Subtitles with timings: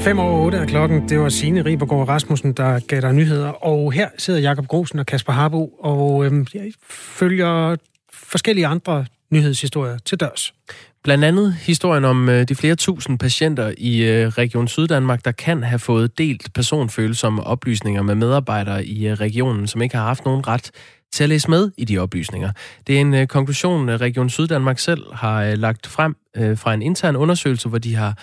[0.00, 1.08] 5 over 8 er klokken.
[1.08, 3.48] Det var Signe Ribergaard Rasmussen, der gav dig nyheder.
[3.48, 7.76] Og her sidder Jakob Grosen og Kasper Harbo, og øhm, jeg følger
[8.12, 10.54] forskellige andre nyhedshistorier til dørs.
[11.04, 15.62] Blandt andet historien om øh, de flere tusind patienter i øh, Region Syddanmark, der kan
[15.62, 20.46] have fået delt personfølsomme oplysninger med medarbejdere i øh, regionen, som ikke har haft nogen
[20.48, 20.70] ret
[21.12, 22.52] til at læse med i de oplysninger.
[22.86, 26.82] Det er en øh, konklusion, Region Syddanmark selv har øh, lagt frem øh, fra en
[26.82, 28.18] intern undersøgelse, hvor de har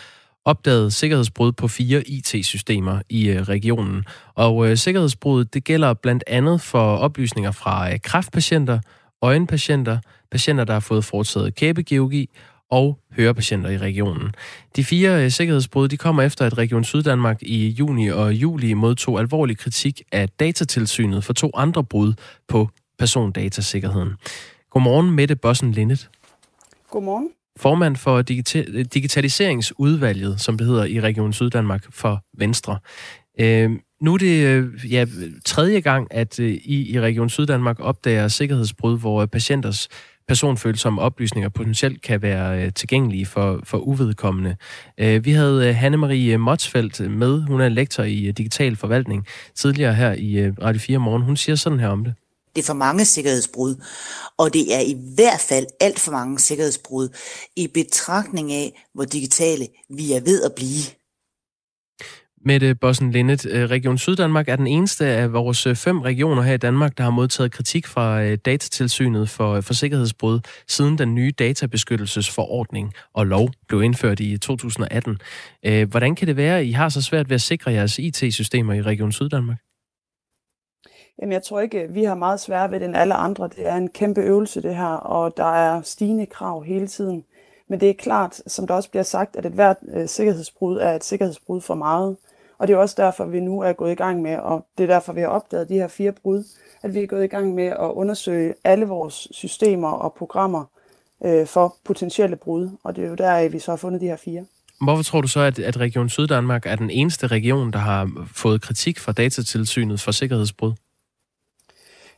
[0.48, 4.06] opdaget sikkerhedsbrud på fire IT-systemer i øh, regionen.
[4.36, 8.80] Og øh, sikkerhedsbruddet det gælder blandt andet for oplysninger fra øh, kræftpatienter,
[9.22, 10.00] øjenpatienter,
[10.32, 12.30] patienter, der har fået foretaget kæbekirurgi
[12.72, 14.32] og hørepatienter i regionen.
[14.76, 19.20] De fire øh, sikkerhedsbrud de kommer efter, at Region Syddanmark i juni og juli modtog
[19.20, 22.14] alvorlig kritik af datatilsynet for to andre brud
[22.48, 24.14] på persondatasikkerheden.
[24.70, 26.10] Godmorgen, Mette Bossen Lindet.
[26.92, 27.30] Godmorgen.
[27.58, 32.80] Formand for Digita- Digitaliseringsudvalget, som det hedder i Region Syddanmark for Venstre.
[33.40, 35.06] Øh, nu er det øh, ja,
[35.46, 39.88] tredje gang, at øh, I i Region Syddanmark opdager sikkerhedsbrud, hvor patienters
[40.28, 44.56] personfølsomme oplysninger potentielt kan være øh, tilgængelige for, for uvedkommende.
[44.98, 47.42] Vi havde Hanne-Marie Motsfeldt med.
[47.42, 51.24] Hun er lektor i digital forvaltning tidligere her i Radio 4 morgen.
[51.24, 52.14] Hun siger sådan her om det.
[52.58, 53.76] Det er for mange sikkerhedsbrud,
[54.38, 57.10] og det er i hvert fald alt for mange sikkerhedsbrud
[57.56, 60.84] i betragtning af, hvor digitale vi er ved at blive.
[62.46, 66.54] Mette Bossen Lindet, øh, Region Syddanmark er den eneste af vores øh, fem regioner her
[66.54, 71.32] i Danmark, der har modtaget kritik fra øh, datatilsynet for, for sikkerhedsbrud, siden den nye
[71.40, 75.18] databeskyttelsesforordning og lov blev indført i 2018.
[75.88, 78.82] Hvordan kan det være, at I har så svært ved at sikre jeres IT-systemer i
[78.82, 79.67] Region Syddanmark?
[81.22, 83.48] Jamen, jeg tror ikke, vi har meget svært ved den alle andre.
[83.48, 87.24] Det er en kæmpe øvelse, det her, og der er stigende krav hele tiden.
[87.68, 90.92] Men det er klart, som der også bliver sagt, at et hvert øh, sikkerhedsbrud er
[90.96, 92.18] et sikkerhedsbrud for meget.
[92.58, 94.88] Og det er også derfor, vi nu er gået i gang med, og det er
[94.88, 96.44] derfor, vi har opdaget de her fire brud,
[96.84, 100.66] at vi er gået i gang med at undersøge alle vores systemer og programmer
[101.26, 102.70] øh, for potentielle brud.
[102.84, 104.46] Og det er jo der, vi så har fundet de her fire.
[104.82, 108.62] Hvorfor tror du så, at, at Region Syddanmark er den eneste region, der har fået
[108.62, 110.74] kritik fra datatilsynet for sikkerhedsbrud?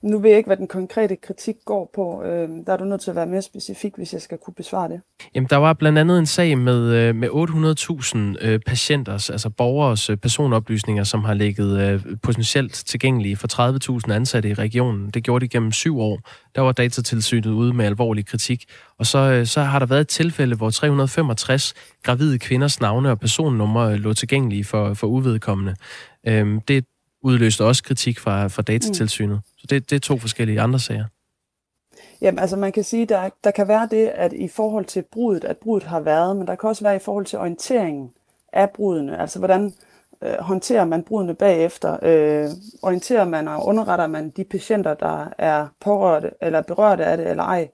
[0.01, 2.23] Nu ved jeg ikke, hvad den konkrete kritik går på.
[2.23, 4.89] Øh, der er du nødt til at være mere specifik, hvis jeg skal kunne besvare
[4.89, 5.01] det.
[5.35, 10.09] Jamen, der var blandt andet en sag med, øh, med 800.000 øh, patienters, altså borgers
[10.09, 15.09] øh, personoplysninger, som har ligget øh, potentielt tilgængelige for 30.000 ansatte i regionen.
[15.09, 16.19] Det gjorde de gennem syv år.
[16.55, 18.65] Der var datatilsynet ude med alvorlig kritik.
[18.97, 21.73] Og så, øh, så har der været et tilfælde, hvor 365
[22.03, 25.75] gravide kvinders navne og personnumre lå tilgængelige for, for uvedkommende.
[26.27, 26.85] Øh, det
[27.23, 29.35] udløste også kritik fra, fra datatilsynet.
[29.35, 29.48] Mm.
[29.59, 31.05] Så det, det er to forskellige andre sager.
[32.21, 35.43] Jamen, altså man kan sige, der, der kan være det, at i forhold til brudet,
[35.43, 38.11] at brudet har været, men der kan også være i forhold til orienteringen
[38.53, 39.19] af brudene.
[39.21, 39.73] Altså hvordan
[40.21, 41.97] øh, håndterer man brudene bagefter?
[42.01, 42.49] Øh,
[42.81, 47.43] orienterer man og underretter man de patienter, der er pårørte eller berørte af det eller
[47.43, 47.69] ej?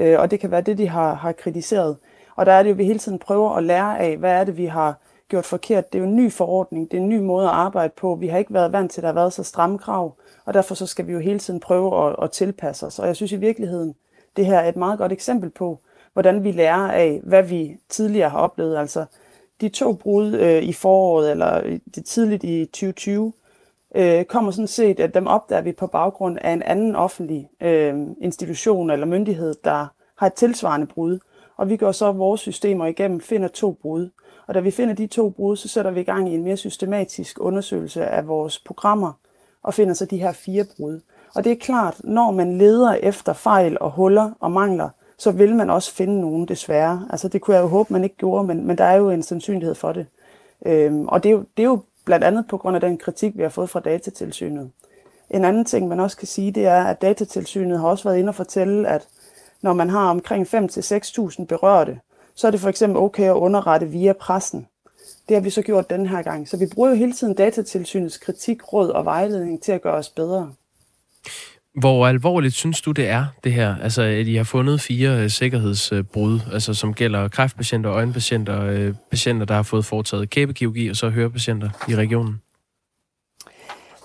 [0.00, 1.96] Øh, og det kan være det, de har, har kritiseret.
[2.36, 4.44] Og der er det jo, at vi hele tiden prøver at lære af, hvad er
[4.44, 5.92] det, vi har gjort forkert.
[5.92, 8.14] Det er jo en ny forordning, det er en ny måde at arbejde på.
[8.14, 10.74] Vi har ikke været vant til, at der har været så stramme krav, og derfor
[10.74, 12.98] så skal vi jo hele tiden prøve at, at tilpasse os.
[12.98, 13.94] Og jeg synes i virkeligheden,
[14.36, 15.78] det her er et meget godt eksempel på,
[16.12, 18.76] hvordan vi lærer af, hvad vi tidligere har oplevet.
[18.76, 19.04] Altså
[19.60, 23.32] de to brud øh, i foråret, eller det tidligt i 2020,
[23.94, 27.94] øh, kommer sådan set, at dem opdager vi på baggrund af en anden offentlig øh,
[28.20, 29.86] institution eller myndighed, der
[30.18, 31.18] har et tilsvarende brud.
[31.58, 34.08] Og vi går så vores systemer igennem, finder to brud.
[34.46, 36.56] Og da vi finder de to brud, så sætter vi i gang i en mere
[36.56, 39.12] systematisk undersøgelse af vores programmer,
[39.62, 41.00] og finder så de her fire brud.
[41.34, 44.88] Og det er klart, når man leder efter fejl og huller og mangler,
[45.18, 47.06] så vil man også finde nogen desværre.
[47.10, 49.22] Altså det kunne jeg jo håbe, man ikke gjorde, men, men der er jo en
[49.22, 50.06] sandsynlighed for det.
[50.66, 53.36] Øhm, og det er, jo, det er jo blandt andet på grund af den kritik,
[53.36, 54.70] vi har fået fra datatilsynet.
[55.30, 58.30] En anden ting, man også kan sige, det er, at datatilsynet har også været inde
[58.30, 59.08] og fortælle, at
[59.62, 62.00] når man har omkring 5-6.000 berørte,
[62.34, 64.66] så er det for eksempel okay at underrette via pressen.
[65.28, 66.48] Det har vi så gjort den her gang.
[66.48, 70.08] Så vi bruger jo hele tiden datatilsynets kritik, råd og vejledning til at gøre os
[70.08, 70.52] bedre.
[71.74, 73.76] Hvor alvorligt synes du, det er, det her?
[73.82, 79.46] Altså, at I har fundet fire uh, sikkerhedsbrud, altså, som gælder kræftpatienter, øjenpatienter, uh, patienter,
[79.46, 82.40] der har fået foretaget kæbekirurgi, og så hørepatienter i regionen?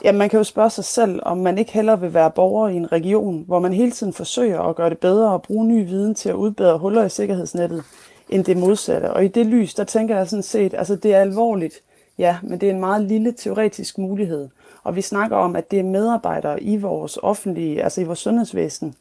[0.03, 2.75] Ja, man kan jo spørge sig selv, om man ikke hellere vil være borger i
[2.75, 6.15] en region, hvor man hele tiden forsøger at gøre det bedre og bruge ny viden
[6.15, 7.83] til at udbedre huller i sikkerhedsnettet,
[8.29, 9.13] end det modsatte.
[9.13, 11.81] Og i det lys, der tænker jeg sådan set, altså det er alvorligt,
[12.17, 14.50] ja, men det er en meget lille teoretisk mulighed.
[14.83, 18.95] Og vi snakker om, at det er medarbejdere i vores offentlige, altså i vores sundhedsvæsen,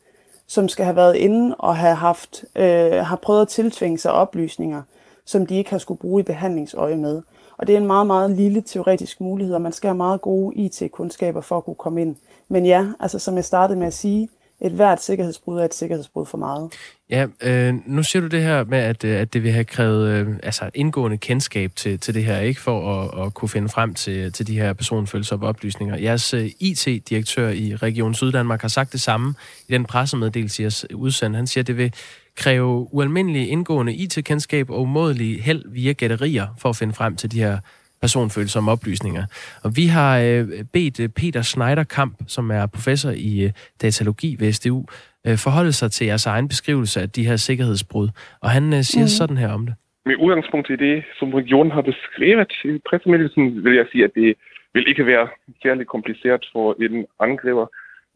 [0.46, 4.82] som skal have været inde og have haft, øh, har prøvet at tiltvinge sig oplysninger,
[5.24, 7.22] som de ikke har skulle bruge i behandlingsøje med.
[7.58, 10.56] Og det er en meget, meget lille teoretisk mulighed, og man skal have meget gode
[10.56, 12.16] IT-kundskaber for at kunne komme ind.
[12.48, 14.28] Men ja, altså som jeg startede med at sige,
[14.62, 16.72] et hvert sikkerhedsbrud er et sikkerhedsbrud for meget.
[17.10, 20.08] Ja, øh, nu siger du det her med, at, øh, at det vil have krævet
[20.08, 23.94] øh, altså indgående kendskab til, til det her, ikke for at, at kunne finde frem
[23.94, 25.96] til, til de her personfølsomme oplysninger.
[25.96, 29.34] Jeres øh, IT-direktør i Region Syddanmark har sagt det samme
[29.68, 31.36] i den pressemeddelelse, jeg udsendte.
[31.36, 31.94] Han siger, at det vil
[32.36, 37.40] kræve ualmindelig indgående IT-kendskab og umådelig held via gætterier for at finde frem til de
[37.40, 37.58] her
[38.00, 39.24] personfølsomme oplysninger.
[39.64, 43.50] Og vi har øh, bedt øh, Peter Schneider-Kamp, som er professor i øh,
[43.82, 44.84] datalogi ved SDU,
[45.26, 48.08] øh, forholde sig til jeres egen beskrivelse af de her sikkerhedsbrud.
[48.40, 49.16] Og han øh, siger mm.
[49.18, 49.74] sådan her om det.
[50.06, 54.34] Med udgangspunkt i det, som regionen har beskrevet i pressemeddelelsen, vil jeg sige, at det
[54.74, 55.28] vil ikke være
[55.62, 57.66] særlig kompliceret for en angriber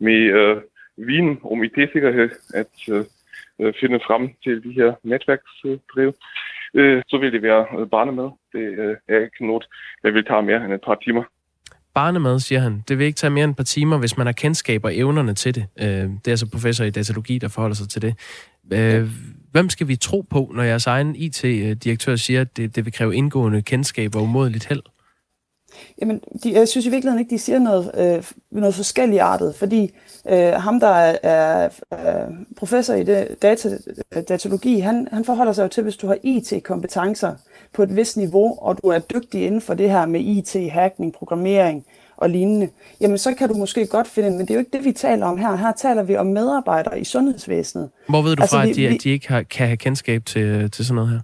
[0.00, 0.56] med øh,
[0.96, 3.04] viden om IT-sikkerhed at øh,
[3.60, 6.14] øh, finde frem til de her netværksdrev,
[6.74, 8.30] øh, så vil det være øh, barnemad.
[8.52, 9.64] Det øh, er ikke noget,
[10.02, 11.24] der vil tage mere end et par timer.
[11.94, 12.82] Barnemad, siger han.
[12.88, 15.34] Det vil ikke tage mere end et par timer, hvis man har kendskab og evnerne
[15.34, 15.66] til det.
[15.80, 18.14] Øh, det er altså professor i datalogi, der forholder sig til det.
[18.72, 19.08] Øh,
[19.52, 23.16] hvem skal vi tro på, når jeres egen IT-direktør siger, at det, det vil kræve
[23.16, 24.82] indgående kendskab og umådeligt held?
[26.00, 29.94] Jamen, de, jeg synes i virkeligheden ikke, de siger noget, øh, noget forskelligt artet, fordi
[30.28, 32.26] øh, ham, der er, er, er
[32.56, 33.78] professor i det, data,
[34.28, 37.34] datalogi, han, han forholder sig jo til, hvis du har IT-kompetencer
[37.74, 41.12] på et vist niveau, og du er dygtig inden for det her med IT, hacking,
[41.12, 41.84] programmering
[42.16, 42.68] og lignende,
[43.00, 45.26] jamen så kan du måske godt finde men det er jo ikke det, vi taler
[45.26, 45.56] om her.
[45.56, 47.90] Her taler vi om medarbejdere i sundhedsvæsenet.
[48.08, 50.24] Hvor ved du altså, fra, vi, at de, vi, de ikke har, kan have kendskab
[50.24, 51.20] til, til sådan noget her?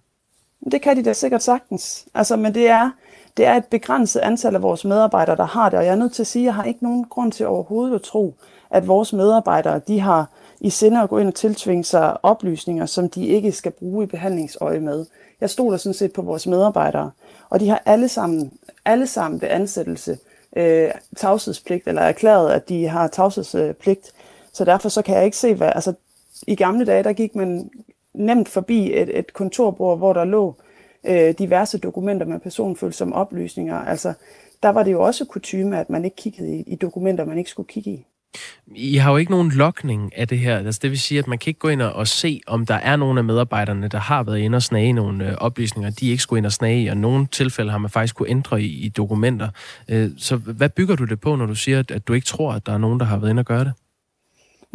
[0.70, 2.06] Det kan de da sikkert sagtens.
[2.14, 2.90] Altså, men det er,
[3.36, 6.12] det er et begrænset antal af vores medarbejdere, der har det, og jeg er nødt
[6.12, 8.34] til at sige, at jeg har ikke nogen grund til overhovedet at tro,
[8.70, 10.30] at vores medarbejdere, de har
[10.60, 14.06] i sinde at gå ind og tiltvinge sig oplysninger, som de ikke skal bruge i
[14.06, 15.06] behandlingsøje med.
[15.40, 17.10] Jeg stoler sådan set på vores medarbejdere,
[17.50, 18.52] og de har alle sammen,
[18.84, 20.18] alle sammen ved ansættelse
[20.56, 24.12] øh, tavshedspligt, eller erklæret, at de har tavshedspligt.
[24.52, 25.72] Så derfor så kan jeg ikke se, hvad...
[25.74, 25.92] Altså,
[26.46, 27.70] i gamle dage, der gik man
[28.14, 30.54] nemt forbi et, et kontorbord, hvor der lå
[31.06, 33.76] øh, diverse dokumenter med personfølsomme oplysninger.
[33.76, 34.12] Altså,
[34.62, 37.50] der var det jo også kutume, at man ikke kiggede i, i dokumenter, man ikke
[37.50, 38.06] skulle kigge i.
[38.74, 40.58] I har jo ikke nogen lokning af det her.
[40.58, 42.96] Altså, det vil sige, at man kan ikke gå ind og se, om der er
[42.96, 46.38] nogle af medarbejderne, der har været inde og snage nogle øh, oplysninger, de ikke skulle
[46.38, 49.48] ind og snage i, og nogle tilfælde har man faktisk kunne ændre i, i dokumenter.
[49.88, 52.66] Øh, så hvad bygger du det på, når du siger, at du ikke tror, at
[52.66, 53.72] der er nogen, der har været inde og gøre det?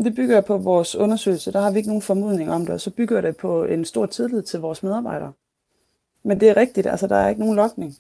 [0.04, 1.54] Det bygger på vores undersøgelse.
[1.54, 4.06] Der har vi ikke nogen formodning om det, og så bygger det på en stor
[4.06, 5.32] tillid til vores medarbejdere.
[6.28, 7.96] Men det er rigtigt, altså der er ikke nogen lokning.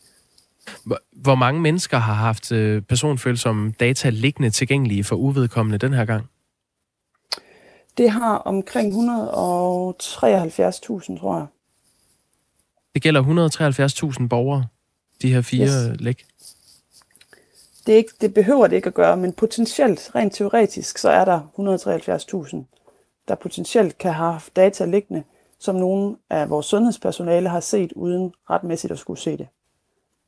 [1.12, 6.30] Hvor mange mennesker har haft øh, personfølsomme data liggende tilgængelige for uvedkommende den her gang?
[7.98, 9.00] Det har omkring 173.000,
[11.20, 11.48] tror jeg.
[12.94, 13.24] Det gælder
[14.22, 14.66] 173.000 borgere,
[15.22, 16.02] de her fire yes.
[16.02, 16.26] læg?
[17.86, 21.26] Det, er ikke, det behøver det ikke at gøre, men potentielt, rent teoretisk, så er
[21.26, 21.40] der
[22.46, 22.58] 173.000,
[23.28, 25.24] der potentielt kan have haft data liggende,
[25.60, 29.40] som nogle af vores sundhedspersonale har set, uden retmæssigt at skulle se det.
[29.40, 29.48] Men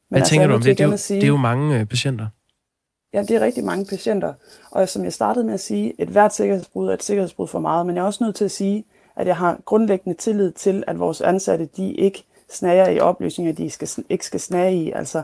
[0.10, 0.78] Hvad altså, tænker du om det?
[0.78, 2.28] Det er, jo, sige, det er jo mange øh, patienter.
[3.14, 4.34] Ja, det er rigtig mange patienter.
[4.72, 7.86] Og som jeg startede med at sige, et hvert sikkerhedsbrud er et sikkerhedsbrud for meget,
[7.86, 8.86] men jeg er også nødt til at sige,
[9.16, 13.70] at jeg har grundlæggende tillid til, at vores ansatte, de ikke snager i oplysninger, de
[13.70, 14.92] skal, ikke skal snage i.
[14.92, 15.24] Altså,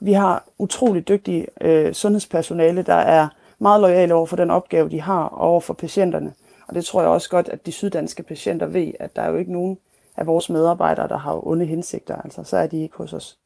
[0.00, 5.00] vi har utrolig dygtige øh, sundhedspersonale, der er meget lojale over for den opgave, de
[5.00, 6.32] har over for patienterne.
[6.68, 9.36] Og det tror jeg også godt, at de syddanske patienter ved, at der er jo
[9.36, 9.78] ikke nogen
[10.16, 12.16] af vores medarbejdere, der har onde hensigter.
[12.16, 13.36] Altså, så er de ikke hos os.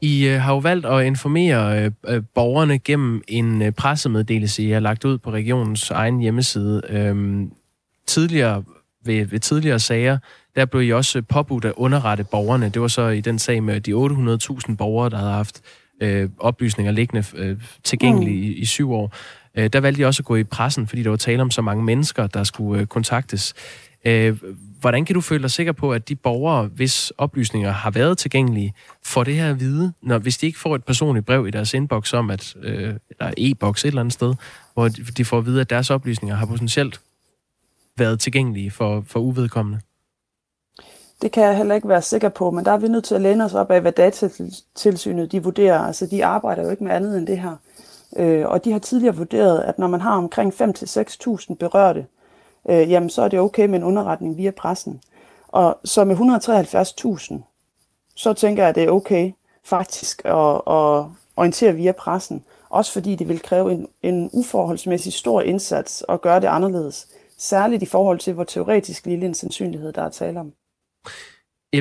[0.00, 4.80] I øh, har jo valgt at informere øh, øh, borgerne gennem en pressemeddelelse, I har
[4.80, 6.82] lagt ud på regionens egen hjemmeside.
[6.88, 7.52] Øhm,
[8.06, 8.64] tidligere,
[9.04, 10.18] ved, ved tidligere sager,
[10.56, 12.68] der blev I også påbudt at underrette borgerne.
[12.68, 15.62] Det var så i den sag med de 800.000 borgere, der havde haft
[16.00, 18.42] øh, oplysninger liggende øh, tilgængelige mm.
[18.42, 19.14] i, i syv år.
[19.56, 21.62] Øh, der valgte de også at gå i pressen, fordi der var tale om så
[21.62, 23.54] mange mennesker, der skulle øh, kontaktes.
[24.04, 24.38] Øh,
[24.80, 28.74] hvordan kan du føle dig sikker på, at de borgere, hvis oplysninger har været tilgængelige,
[29.02, 31.74] får det her at vide, når, hvis de ikke får et personligt brev i deres
[31.74, 34.34] inbox om, at, øh, eller e-boks et eller andet sted,
[34.74, 37.00] hvor de får at vide, at deres oplysninger har potentielt
[37.98, 39.80] været tilgængelige for, for uvedkommende?
[41.22, 43.20] Det kan jeg heller ikke være sikker på, men der er vi nødt til at
[43.20, 45.78] læne os op af, hvad datatilsynet de vurderer.
[45.78, 47.56] Altså, de arbejder jo ikke med andet end det her.
[48.16, 52.06] Øh, og de har tidligere vurderet, at når man har omkring 5-6.000 berørte,
[52.68, 55.00] øh, jamen så er det okay med en underretning via pressen.
[55.48, 57.42] Og så med 173.000,
[58.16, 59.32] så tænker jeg, at det er okay
[59.64, 61.04] faktisk at, at
[61.36, 62.44] orientere via pressen.
[62.68, 67.08] Også fordi det vil kræve en, en uforholdsmæssig stor indsats at gøre det anderledes.
[67.38, 70.52] Særligt i forhold til, hvor teoretisk lille en sandsynlighed der er tale om.
[71.72, 71.80] Ja,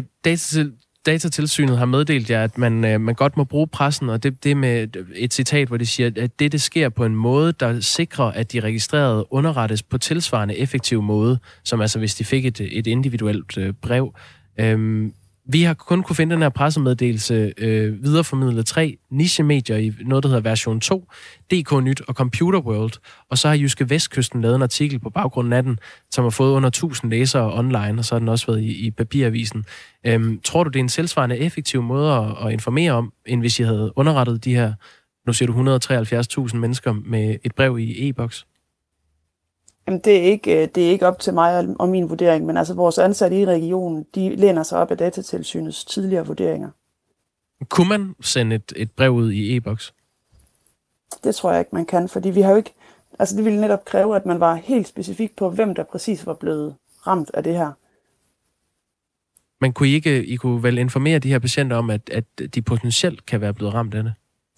[1.06, 4.58] datatilsynet har meddelt jer, at man, øh, man godt må bruge pressen, og det, det
[4.58, 8.26] med et citat, hvor de siger, at det, det sker på en måde, der sikrer,
[8.26, 12.88] at de registrerede underrettes på tilsvarende effektiv måde, som altså hvis de fik et, et
[12.88, 14.14] individuelt øh, brev.
[14.60, 15.14] Øhm,
[15.46, 20.30] vi har kun kunne finde den her pressemeddelelse øh, videreformidlet tre nichemedier i noget, der
[20.30, 21.08] hedder version 2,
[21.52, 22.92] DK Nyt og Computer World.
[23.30, 25.80] Og så har Jyske Vestkysten lavet en artikel på baggrunden af den,
[26.12, 28.92] som har fået under 1000 læsere online, og så har den også været i, i
[28.92, 29.66] papiravisen.
[30.06, 33.60] Øhm, tror du, det er en selvsvarende effektiv måde at, at informere om, end hvis
[33.60, 34.74] I havde underrettet de her,
[35.28, 35.78] nu siger du
[36.48, 38.46] 173.000 mennesker med et brev i e-boks?
[39.88, 42.58] Jamen, det er, ikke, øh, det er ikke op til mig og min vurdering, men
[42.58, 46.70] altså vores ansatte i regionen, de læner sig op af datatilsynets tidligere vurderinger.
[47.70, 49.94] Kunne man sende et, et brev ud i e-boks?
[51.24, 52.74] Det tror jeg ikke, man kan, fordi vi har jo ikke...
[53.20, 56.34] Altså, det ville netop kræve, at man var helt specifik på, hvem der præcis var
[56.34, 56.76] blevet
[57.08, 57.72] ramt af det her.
[59.62, 62.26] Men kunne I ikke I kunne vel informere de her patienter om, at, at
[62.56, 64.14] de potentielt kan være blevet ramt af det?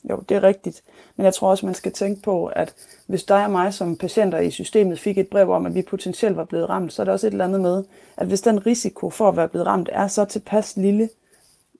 [0.09, 0.81] Jo, det er rigtigt.
[1.15, 2.73] Men jeg tror også, man skal tænke på, at
[3.07, 6.37] hvis dig og mig som patienter i systemet fik et brev om, at vi potentielt
[6.37, 7.83] var blevet ramt, så er der også et eller andet med,
[8.17, 11.09] at hvis den risiko for at være blevet ramt er så tilpas lille,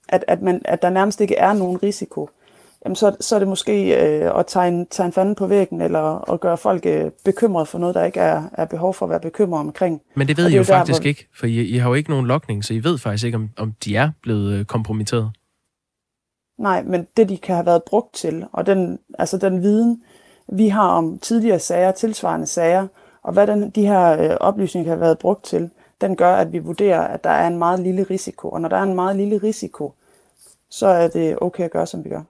[0.10, 2.30] at, at, man, at der nærmest ikke er nogen risiko,
[2.86, 6.40] jamen så, så er det måske øh, at tegne, tegne fanden på væggen, eller at
[6.40, 9.60] gøre folk øh, bekymrede for noget, der ikke er, er behov for at være bekymret
[9.60, 10.02] omkring.
[10.16, 11.08] Men det ved I jo der, faktisk hvor...
[11.08, 13.50] ikke, for I, I har jo ikke nogen lokning, så I ved faktisk ikke, om,
[13.58, 15.32] om de er blevet øh, kompromitteret.
[16.58, 20.04] Nej, men det de kan have været brugt til, og den, altså den viden,
[20.48, 22.88] vi har om tidligere sager, tilsvarende sager,
[23.24, 25.70] og hvad den, de her øh, oplysninger have været brugt til,
[26.02, 28.50] den gør, at vi vurderer, at der er en meget lille risiko.
[28.50, 29.94] Og når der er en meget lille risiko,
[30.70, 32.22] så er det okay at gøre, som vi gør.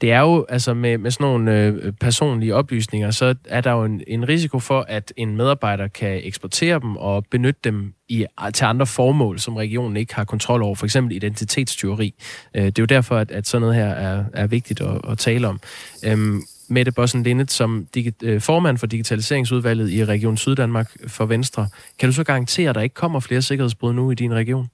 [0.00, 3.84] Det er jo, altså med, med sådan nogle øh, personlige oplysninger, så er der jo
[3.84, 8.64] en, en risiko for, at en medarbejder kan eksportere dem og benytte dem i, til
[8.64, 12.14] andre formål, som regionen ikke har kontrol over, for eksempel identitetstyveri.
[12.54, 15.18] Øh, det er jo derfor, at, at sådan noget her er, er vigtigt at, at
[15.18, 15.60] tale om.
[16.06, 21.68] Øhm, Mette Bossen Lindet, som digi- øh, formand for Digitaliseringsudvalget i Region Syddanmark for Venstre,
[21.98, 24.68] kan du så garantere, at der ikke kommer flere sikkerhedsbrud nu i din region?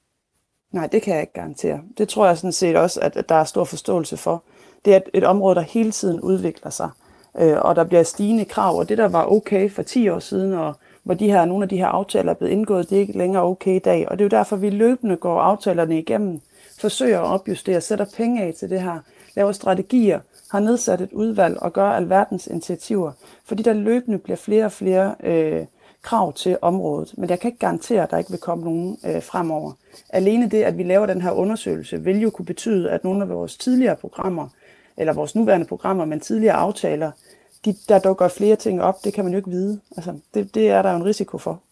[0.73, 1.81] Nej, det kan jeg ikke garantere.
[1.99, 4.45] Det tror jeg sådan set også, at, at der er stor forståelse for
[4.85, 6.91] det er et, område, der hele tiden udvikler sig,
[7.39, 10.53] øh, og der bliver stigende krav, og det, der var okay for 10 år siden,
[10.53, 13.19] og hvor de her, nogle af de her aftaler er blevet indgået, det er ikke
[13.19, 16.41] længere okay i dag, og det er jo derfor, vi løbende går aftalerne igennem,
[16.81, 18.99] forsøger at opjustere, sætter penge af til det her,
[19.37, 20.21] laver strategier,
[20.51, 23.13] har nedsat et udvalg og gør alverdens initiativer,
[23.45, 25.67] fordi der løbende bliver flere og flere øh,
[26.03, 27.15] krav til området.
[27.19, 29.73] Men jeg kan ikke garantere, at der ikke vil komme nogen øh, fremover.
[30.09, 33.29] Alene det, at vi laver den her undersøgelse, vil jo kunne betyde, at nogle af
[33.29, 34.49] vores tidligere programmer
[35.01, 37.11] eller vores nuværende programmer, men tidligere aftaler,
[37.65, 39.81] de, der dukker flere ting op, det kan man jo ikke vide.
[39.97, 41.63] Altså, det, det er der jo en risiko for.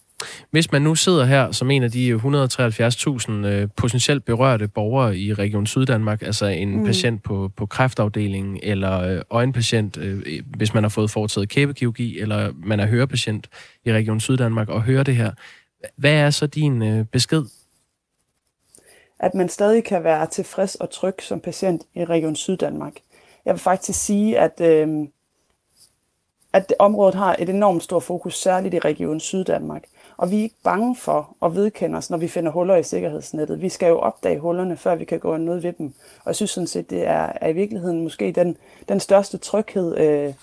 [0.50, 5.34] Hvis man nu sidder her som en af de 173.000 øh, potentielt berørte borgere i
[5.34, 6.84] Region Syddanmark, altså en mm.
[6.84, 12.52] patient på, på kræftafdelingen, eller øh, øjenpatient, øh, hvis man har fået foretaget kæbekirurgi, eller
[12.64, 13.48] man er hørepatient
[13.84, 15.30] i Region Syddanmark og hører det her,
[15.96, 17.44] hvad er så din øh, besked
[19.20, 22.92] at man stadig kan være tilfreds og tryg som patient i Region Syddanmark.
[23.48, 25.08] Jeg vil faktisk sige, at, øh,
[26.52, 29.84] at området har et enormt stort fokus, særligt i Region Syddanmark.
[30.16, 33.62] Og vi er ikke bange for at vedkende os, når vi finder huller i sikkerhedsnettet.
[33.62, 35.86] Vi skal jo opdage hullerne, før vi kan gå noget ved dem.
[36.18, 38.56] Og jeg synes sådan set, det er, er i virkeligheden måske den,
[38.88, 40.34] den største tryghed, øh,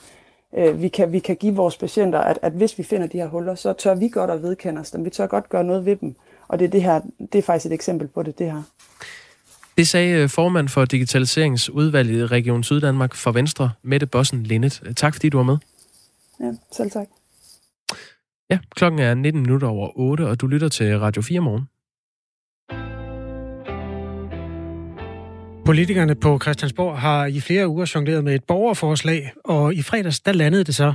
[0.53, 3.27] øh, vi, kan, vi kan give vores patienter, at, at hvis vi finder de her
[3.27, 5.05] huller, så tør vi godt at vedkende os dem.
[5.05, 6.15] Vi tør godt gøre noget ved dem.
[6.47, 8.63] Og det, er det, her, det er faktisk et eksempel på det, det her.
[9.77, 14.81] Det sagde øh, formand for Digitaliseringsudvalget i Region Syddanmark for Venstre, Mette Bossen Lindet.
[14.95, 15.57] Tak fordi du var med.
[16.39, 17.07] Ja, selv tak.
[18.49, 21.67] Ja, klokken er 19 minutter over 8, og du lytter til Radio 4 morgen.
[25.65, 30.31] Politikerne på Christiansborg har i flere uger jongleret med et borgerforslag, og i fredags der
[30.31, 30.93] landede det så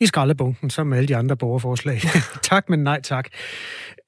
[0.00, 2.00] i skraldebunken, som med alle de andre borgerforslag.
[2.50, 3.28] tak, men nej tak.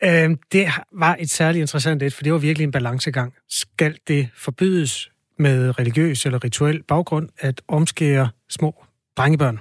[0.07, 3.35] Øh, det var et særligt interessant et, for det var virkelig en balancegang.
[3.49, 8.85] Skal det forbydes med religiøs eller rituel baggrund at omskære små
[9.17, 9.59] drengebørn?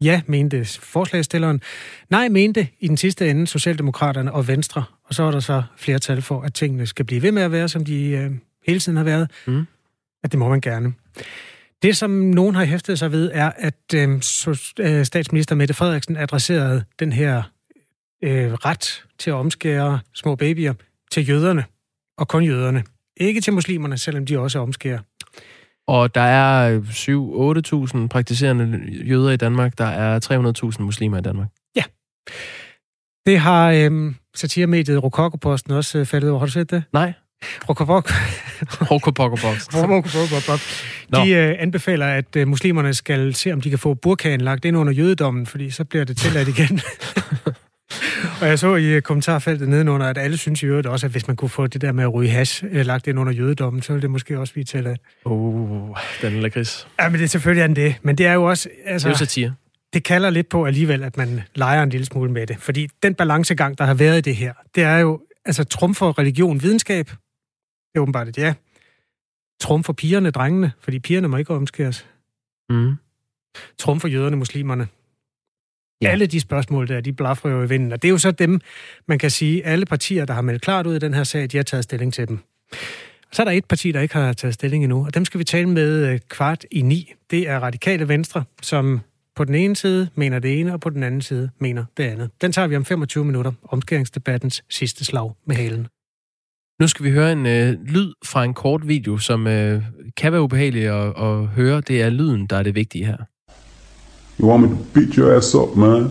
[0.00, 1.60] Ja, mente forslagstilleren.
[2.10, 4.84] Nej, mente i den sidste ende Socialdemokraterne og Venstre.
[5.04, 7.68] Og så er der så flertal for, at tingene skal blive ved med at være,
[7.68, 8.30] som de øh,
[8.66, 9.30] hele tiden har været.
[9.46, 9.66] Mm.
[10.24, 10.92] At det må man gerne.
[11.82, 14.22] Det, som nogen har hæftet sig ved, er, at øh,
[14.80, 17.42] øh, statsminister Mette Frederiksen adresserede den her
[18.24, 20.74] øh, ret til at omskære små babyer
[21.10, 21.64] til jøderne,
[22.18, 22.84] og kun jøderne.
[23.16, 24.98] Ikke til muslimerne, selvom de også omskærer.
[25.86, 26.80] Og der er
[28.02, 29.78] 7-8.000 praktiserende jøder i Danmark.
[29.78, 31.48] Der er 300.000 muslimer i Danmark.
[31.76, 31.82] Ja.
[33.26, 36.38] Det har øh, satiremediet Rokokoposten også øh, faldet over.
[36.38, 36.84] Har du set det?
[36.92, 37.12] Nej.
[37.68, 38.10] Rokobok.
[38.90, 40.60] Rokobok.
[41.14, 44.76] De øh, anbefaler, at øh, muslimerne skal se, om de kan få burkaen lagt ind
[44.76, 46.80] under jødedommen, fordi så bliver det tilladt igen.
[48.40, 51.26] og jeg så i øh, kommentarfeltet nedenunder, at alle synes i øvrigt også, at hvis
[51.26, 53.92] man kunne få det der med at ryge hash øh, lagt ind under jødedommen, så
[53.92, 55.00] ville det måske også blive tilladt.
[55.24, 56.88] Oh, den lakrids.
[57.00, 57.94] Ja, men det er selvfølgelig det.
[58.02, 58.68] Men det er jo også...
[58.84, 59.54] Altså, det er jo satire.
[59.92, 62.56] Det kalder lidt på alligevel, at man leger en lille smule med det.
[62.60, 66.62] Fordi den balancegang, der har været i det her, det er jo, altså trumfer religion
[66.62, 67.06] videnskab.
[67.06, 67.14] Det
[67.94, 68.54] er åbenbart et ja.
[69.60, 72.06] Trumfer pigerne, drengene, fordi pigerne må ikke omskæres.
[72.70, 72.94] Mm.
[73.78, 74.88] Trumfer jøderne, muslimerne.
[76.02, 76.08] Ja.
[76.08, 77.92] Alle de spørgsmål der, de blaffer jo i vinden.
[77.92, 78.60] Og det er jo så dem,
[79.08, 81.56] man kan sige, alle partier, der har meldt klart ud i den her sag, de
[81.56, 82.38] har taget stilling til dem.
[83.32, 85.44] Så er der et parti, der ikke har taget stilling endnu, og dem skal vi
[85.44, 87.12] tale med øh, kvart i ni.
[87.30, 89.00] Det er Radikale Venstre, som
[89.36, 92.30] på den ene side mener det ene, og på den anden side mener det andet.
[92.40, 95.86] Den tager vi om 25 minutter, omskæringsdebattens sidste slag med halen.
[96.80, 99.82] Nu skal vi høre en øh, lyd fra en kort video, som øh,
[100.16, 101.80] kan være ubehagelig at, at høre.
[101.80, 103.16] Det er lyden, der er det vigtige her.
[104.38, 106.10] You want me to beat your ass up, man?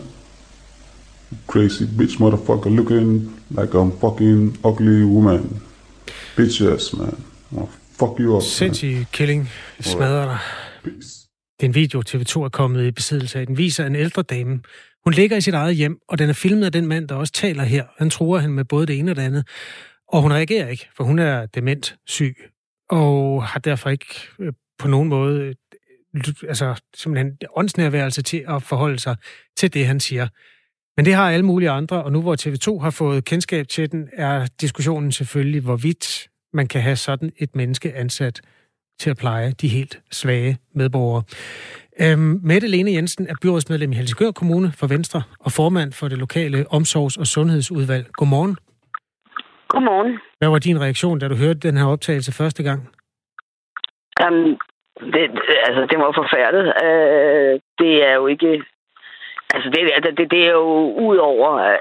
[1.48, 5.62] Crazy bitch motherfucker looking like a fucking ugly woman.
[6.36, 7.16] Bitch ass, man.
[7.52, 10.38] I'll fuck you up, Sindssyg killing smadrer dig.
[10.84, 11.26] Peace.
[11.60, 13.48] Det er en video, TV2 er kommet i besiddelse af.
[13.48, 14.60] Den viser en ældre dame.
[15.04, 17.34] Hun ligger i sit eget hjem, og den er filmet af den mand, der også
[17.34, 17.86] taler her.
[17.98, 19.48] Han tror hende med både det ene og det andet.
[20.08, 22.36] Og hun reagerer ikke, for hun er dement syg,
[22.90, 24.06] og har derfor ikke
[24.40, 25.54] øh, på nogen måde
[26.48, 29.16] altså simpelthen åndsnærværelse til at forholde sig
[29.58, 30.28] til det, han siger.
[30.98, 34.10] Men det har alle mulige andre, og nu hvor TV2 har fået kendskab til den,
[34.14, 38.42] er diskussionen selvfølgelig, hvorvidt man kan have sådan et menneske ansat
[39.00, 41.24] til at pleje de helt svage medborgere.
[42.02, 46.18] Øhm, Mette Lene Jensen er byrådsmedlem i Helsingør Kommune for Venstre og formand for det
[46.18, 48.08] lokale omsorgs- og sundhedsudvalg.
[48.14, 48.58] Godmorgen.
[49.68, 50.20] Godmorgen.
[50.38, 52.90] Hvad var din reaktion, da du hørte den her optagelse første gang?
[54.24, 54.58] Um,
[55.00, 55.24] det,
[55.68, 56.68] altså, det var forfærdeligt.
[56.86, 58.64] Uh, det er jo ikke...
[59.54, 60.68] Altså, det, altså, det, det er jo
[61.08, 61.78] ud over øh,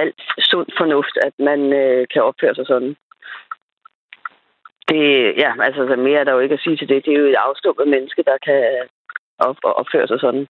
[0.00, 2.96] alt sund fornuft, at man øh, kan opføre sig sådan.
[4.88, 5.04] Det,
[5.42, 7.04] ja, altså, mere er der jo ikke at sige til det.
[7.04, 8.62] Det er jo et afstumpet menneske, der kan
[9.38, 10.46] op, opføre sig sådan.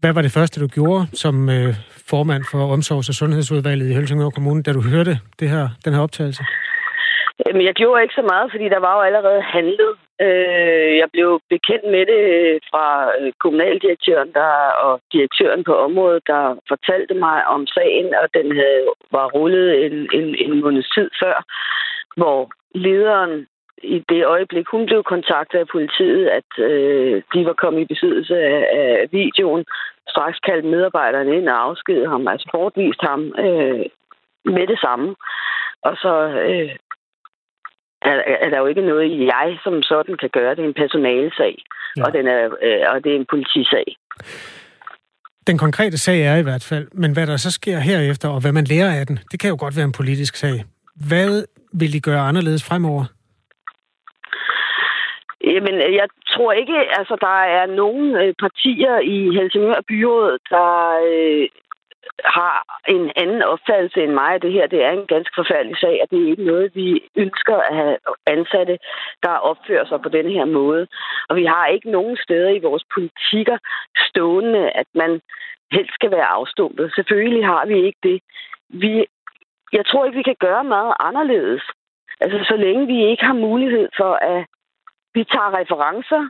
[0.00, 1.74] Hvad var det første, du gjorde som øh,
[2.10, 6.00] formand for Omsorgs- og Sundhedsudvalget i Helsingør Kommune, da du hørte det her, den her
[6.00, 6.42] optagelse?
[7.44, 9.92] Jamen, jeg gjorde ikke så meget, fordi der var jo allerede handlet.
[10.20, 12.86] Øh, jeg blev bekendt med det øh, fra
[13.18, 14.52] øh, kommunaldirektøren der,
[14.86, 20.08] og direktøren på området, der fortalte mig om sagen, og den havde, var rullet en,
[20.12, 21.36] en, en måneds tid før,
[22.16, 23.46] hvor lederen
[23.82, 28.36] i det øjeblik, hun blev kontaktet af politiet, at øh, de var kommet i besiddelse
[28.38, 29.64] af, af videoen,
[30.08, 33.84] straks kaldte medarbejderne ind og afskedede ham, altså bortvist ham øh,
[34.44, 35.14] med det samme.
[35.82, 36.14] Og så
[36.48, 36.70] øh,
[38.10, 40.54] er, er der jo ikke noget, jeg som sådan kan gøre.
[40.54, 41.54] Det er en personalesag,
[41.96, 42.02] ja.
[42.04, 43.86] og, den er, øh, og det er en politisag.
[45.46, 48.52] Den konkrete sag er i hvert fald, men hvad der så sker herefter, og hvad
[48.52, 50.64] man lærer af den, det kan jo godt være en politisk sag.
[51.08, 53.04] Hvad vil de gøre anderledes fremover?
[55.54, 60.70] Jamen, jeg tror ikke, altså der er nogen øh, partier i Helsingør Byråd, der
[61.10, 61.48] øh,
[62.24, 64.42] har en anden opfattelse end mig.
[64.42, 67.56] Det her det er en ganske forfærdelig sag, og det er ikke noget, vi ønsker
[67.56, 68.78] at have ansatte,
[69.22, 70.86] der opfører sig på den her måde.
[71.28, 73.58] Og vi har ikke nogen steder i vores politikker
[74.08, 75.20] stående, at man
[75.72, 76.92] helst skal være afstumpet.
[76.94, 78.20] Selvfølgelig har vi ikke det.
[78.68, 79.06] Vi,
[79.72, 81.62] jeg tror ikke, vi kan gøre meget anderledes.
[82.20, 84.46] Altså, så længe vi ikke har mulighed for at
[85.14, 86.22] vi tager referencer,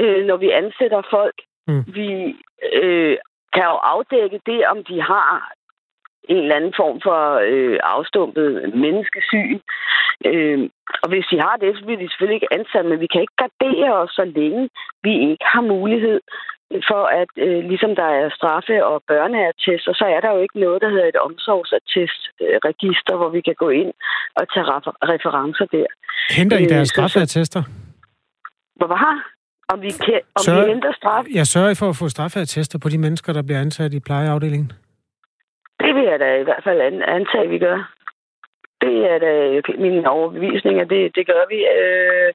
[0.00, 1.34] øh, når vi ansætter folk.
[1.68, 1.84] Mm.
[1.86, 2.36] Vi
[2.72, 3.16] øh,
[3.54, 5.52] kan jo afdække det, om de har
[6.28, 8.48] en eller anden form for øh, afstumpet
[8.84, 9.58] menneskesyn.
[10.30, 10.58] Øh,
[11.02, 13.40] og hvis de har det, så bliver de selvfølgelig ikke ansat, men vi kan ikke
[13.42, 14.68] gardere os, så længe
[15.02, 16.20] vi ikke har mulighed
[16.90, 20.60] for, at øh, ligesom der er straffe og børneattest, og så er der jo ikke
[20.60, 23.92] noget, der hedder et omsorgsattestregister, hvor vi kan gå ind
[24.40, 24.66] og tage
[25.12, 25.86] referencer der.
[26.38, 27.62] Henter I deres øh, straffeattester?
[28.76, 29.16] Hvad?
[29.72, 31.24] Om vi, kan, om Sørg, vi henter straf?
[31.34, 34.72] Jeg sørger for at få straffeattester på de mennesker, der bliver ansat i plejeafdelingen.
[35.82, 36.80] Det vil jeg da i hvert fald
[37.16, 37.78] antage, vi gør.
[38.80, 39.32] Det er da
[39.78, 41.58] min overbevisning, at det, det gør vi.
[41.76, 42.30] Øh,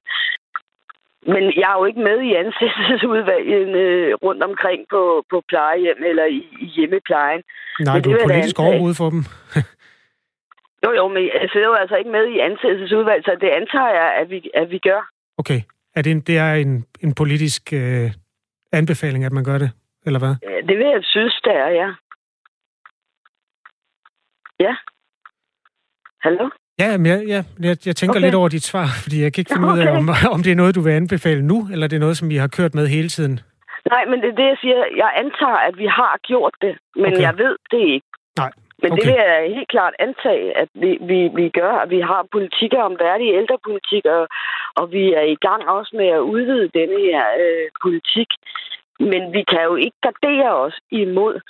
[1.34, 6.24] men jeg er jo ikke med i ansættelsesudvalget øh, rundt omkring på, på plejehjem eller
[6.24, 7.42] i, i hjemmeplejen.
[7.80, 9.22] Nej, men du er politisk overhoved for dem.
[10.84, 14.08] jo, jo, men jeg sidder jo altså ikke med i ansættelsesudvalget, så det antager jeg,
[14.20, 15.02] at vi, at vi gør.
[15.38, 15.60] Okay.
[15.98, 18.10] Er det, det er en, en politisk øh,
[18.72, 19.70] anbefaling, at man gør det,
[20.06, 20.34] eller hvad?
[20.68, 21.88] Det vil jeg synes, det er, ja.
[24.60, 24.74] Ja.
[26.20, 26.50] Hallo?
[26.78, 28.24] Ja, men jeg, ja, jeg, jeg tænker okay.
[28.26, 29.82] Lidt over dit svar, fordi jeg kan ikke finde okay.
[29.82, 32.16] ud af, om, om det er noget, du vil anbefale nu, eller det er noget,
[32.16, 33.40] som vi har kørt med hele tiden.
[33.92, 34.76] Nej, men det er det, jeg siger.
[34.96, 37.22] Jeg antager, at vi har gjort det, men okay.
[37.26, 38.06] jeg ved det ikke.
[38.38, 38.50] Nej,
[38.82, 38.96] Men Okay.
[38.96, 42.80] det vil jeg helt klart antage, at vi, vi, vi gør, at vi har politikker
[42.82, 44.28] om værdige ældrepolitik, og,
[44.74, 48.30] og vi er i gang også med at udvide denne her øh, politik.
[49.00, 51.40] Men vi kan jo ikke gardere os imod,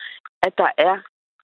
[0.43, 0.97] at der er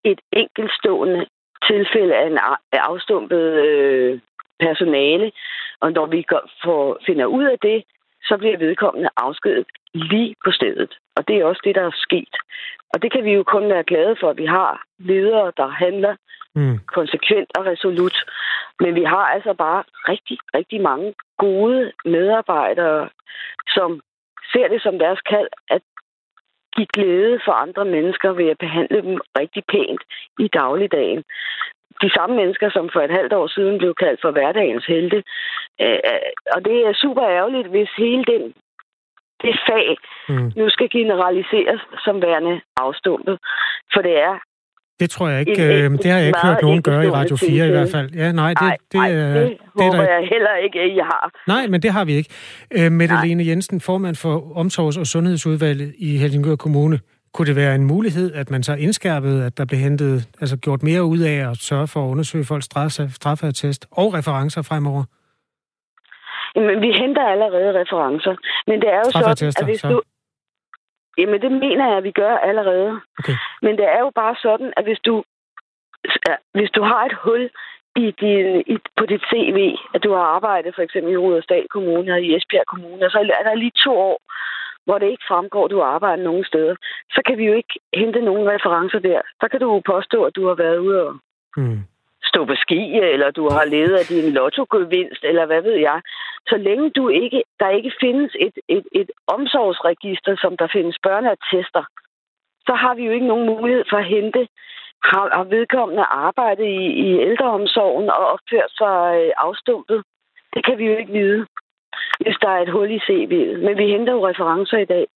[0.04, 1.26] et enkeltstående
[1.68, 2.38] tilfælde af en
[2.72, 4.20] afstumpet øh,
[4.60, 5.32] personale,
[5.80, 7.84] og når vi går, får, finder ud af det,
[8.28, 10.92] så bliver vedkommende afskedet lige på stedet.
[11.16, 12.34] Og det er også det, der er sket.
[12.94, 16.14] Og det kan vi jo kun være glade for, at vi har ledere, der handler
[16.56, 16.78] Mm.
[16.86, 18.16] konsekvent og resolut.
[18.80, 23.08] Men vi har altså bare rigtig, rigtig mange gode medarbejdere,
[23.74, 24.00] som
[24.52, 25.82] ser det som deres kald at
[26.76, 30.02] give glæde for andre mennesker ved at behandle dem rigtig pænt
[30.38, 31.24] i dagligdagen.
[32.04, 35.18] De samme mennesker, som for et halvt år siden blev kaldt for hverdagens helte.
[35.84, 35.98] Øh,
[36.54, 38.42] Og det er super ærgerligt, hvis hele den,
[39.42, 39.86] det fag
[40.28, 40.52] Mm.
[40.56, 43.38] nu skal generaliseres som værende afstumpet.
[43.94, 44.34] For det er
[45.00, 47.36] Det tror jeg ikke, En øh, det har jeg ikke hørt nogen gøre i Radio
[47.36, 47.72] 4 i tilfælde.
[47.78, 48.10] hvert fald.
[48.22, 50.80] Ja, nej, det, Nej, det, nej, er, det, det er håber der, jeg heller ikke,
[50.80, 51.24] at I har.
[51.46, 52.30] Nej, men det har vi ikke.
[52.78, 53.24] Øh, Mette Nej.
[53.26, 56.98] Lene Jensen, formand for Omsorgs- og Sundhedsudvalget i Helsingør Kommune.
[57.34, 60.82] Kunne det være en mulighed, at man så indskærpede, at der blev hentet, altså gjort
[60.82, 62.64] mere ud af at sørge for at undersøge folks
[63.20, 65.04] straffeattest og referencer fremover?
[66.66, 68.34] Men vi henter allerede referencer.
[68.66, 69.88] Men det er jo sådan, at hvis så.
[69.88, 70.02] du...
[71.18, 73.00] Jamen, det mener jeg, at vi gør allerede.
[73.18, 73.36] Okay.
[73.62, 75.24] Men det er jo bare sådan, at hvis du,
[76.54, 77.50] hvis du har et hul
[77.96, 79.58] i din, i, på dit CV,
[79.94, 83.18] at du har arbejdet for eksempel i Rudersdal Kommune og i Esbjerg Kommune, og så
[83.40, 84.18] er der lige to år,
[84.84, 86.74] hvor det ikke fremgår, at du arbejder nogen steder,
[87.10, 89.20] så kan vi jo ikke hente nogen referencer der.
[89.40, 91.14] Så kan du jo påstå, at du har været ude og
[91.56, 91.78] Mm.
[92.24, 92.80] stå på ski,
[93.14, 96.00] eller du har levet af din lottogevinst, eller hvad ved jeg.
[96.46, 101.84] Så længe du ikke, der ikke findes et, et, et omsorgsregister, som der findes børneattester,
[102.66, 104.48] så har vi jo ikke nogen mulighed for at hente,
[105.02, 110.02] har, har vedkommende arbejdet i, i ældreomsorgen og opført sig øh, afstumpet.
[110.54, 111.46] Det kan vi jo ikke vide,
[112.20, 113.58] hvis der er et hul i CV'et.
[113.66, 115.06] Men vi henter jo referencer i dag.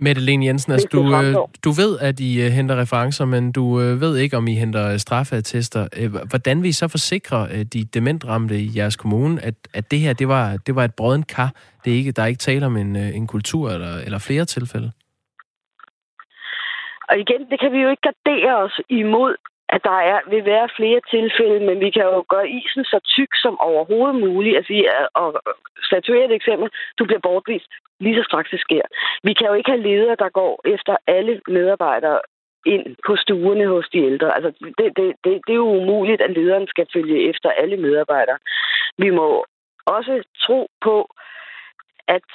[0.00, 4.00] Mette Jensen, altså, du, øh, du ved, at I øh, henter referencer, men du øh,
[4.00, 5.82] ved ikke, om I henter straffeattester.
[6.30, 10.28] Hvordan vil I så forsikre de dementramte i jeres kommune, at, at det her, det
[10.28, 11.50] var, det var et brødent kar?
[11.84, 14.90] Det er ikke, der er ikke tale om en, en kultur eller, eller flere tilfælde?
[17.08, 19.34] Og igen, det kan vi jo ikke gardere os imod,
[19.68, 23.32] at der er, vil være flere tilfælde, men vi kan jo gøre isen så tyk
[23.34, 24.56] som overhovedet muligt.
[24.56, 24.72] Altså,
[25.14, 25.42] og
[25.88, 28.82] statuere et eksempel, du bliver bortvist lige så straks det sker.
[29.22, 32.20] Vi kan jo ikke have ledere, der går efter alle medarbejdere
[32.66, 34.34] ind på stuerne hos de ældre.
[34.36, 38.38] Altså, det, det, det, det er jo umuligt, at lederen skal følge efter alle medarbejdere.
[38.98, 39.44] Vi må
[39.86, 41.08] også tro på,
[42.08, 42.28] at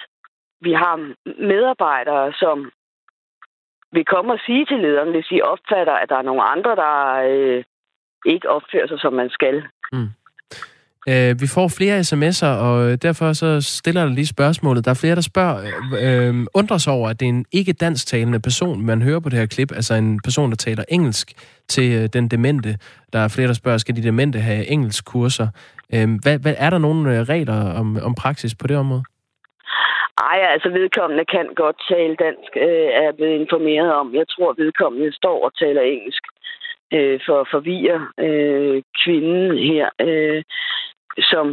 [0.62, 2.72] vi har medarbejdere, som
[3.94, 6.96] vil komme og sige til lederen, hvis I opfatter, at der er nogle andre, der
[7.32, 7.64] øh,
[8.26, 9.64] ikke opfører sig, som man skal.
[9.94, 10.10] Mm.
[11.10, 14.86] Øh, vi får flere sms'er, og derfor så stiller jeg lige spørgsmålet.
[14.86, 15.58] Der er flere, der spørger,
[16.02, 19.40] øh, øh, undrer sig over, at det er en ikke-dansktalende person, man hører på det
[19.40, 21.34] her klip, altså en person, der taler engelsk
[21.68, 22.78] til øh, den demente.
[23.14, 25.48] Der er flere, der spørger, skal de demente have engelsk kurser?
[25.94, 29.04] Øh, hvad, hvad, er der nogle øh, regler om, om praksis på det område?
[30.18, 34.16] Ej, altså vedkommende kan godt tale dansk, øh, er jeg blevet informeret om.
[34.16, 36.24] Jeg tror, vedkommende står og taler engelsk
[36.94, 40.44] øh, for at forvirre øh, kvinden her, øh,
[41.32, 41.48] som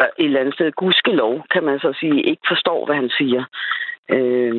[0.00, 3.42] øh, et eller andet sted, gudskelov, kan man så sige, ikke forstår, hvad han siger.
[4.14, 4.56] Øh,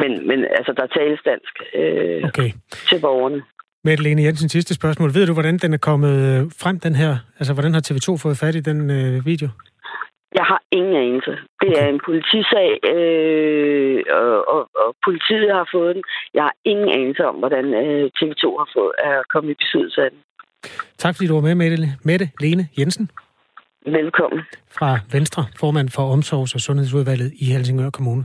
[0.00, 2.50] men, men altså, der tales dansk øh, Okay.
[2.88, 3.42] til borgerne.
[3.84, 5.14] Mette Lene Jensen, sidste spørgsmål.
[5.14, 7.16] Ved du, hvordan den er kommet øh, frem, den her?
[7.38, 9.48] Altså, hvordan har TV2 fået fat i den øh, video?
[10.46, 11.32] Jeg har ingen anelse.
[11.62, 16.04] Det er en politisag, øh, og, og, og politiet har fået den.
[16.34, 20.10] Jeg har ingen anelse om, hvordan øh, TV2 har fået, er kommet i besiddelse af
[20.10, 20.20] den.
[20.98, 23.10] Tak fordi du var med, Mette, Mette Lene Jensen
[23.86, 24.40] Velkommen.
[24.78, 28.24] fra Venstre, formand for Omsorgs- og Sundhedsudvalget i Helsingør Kommune.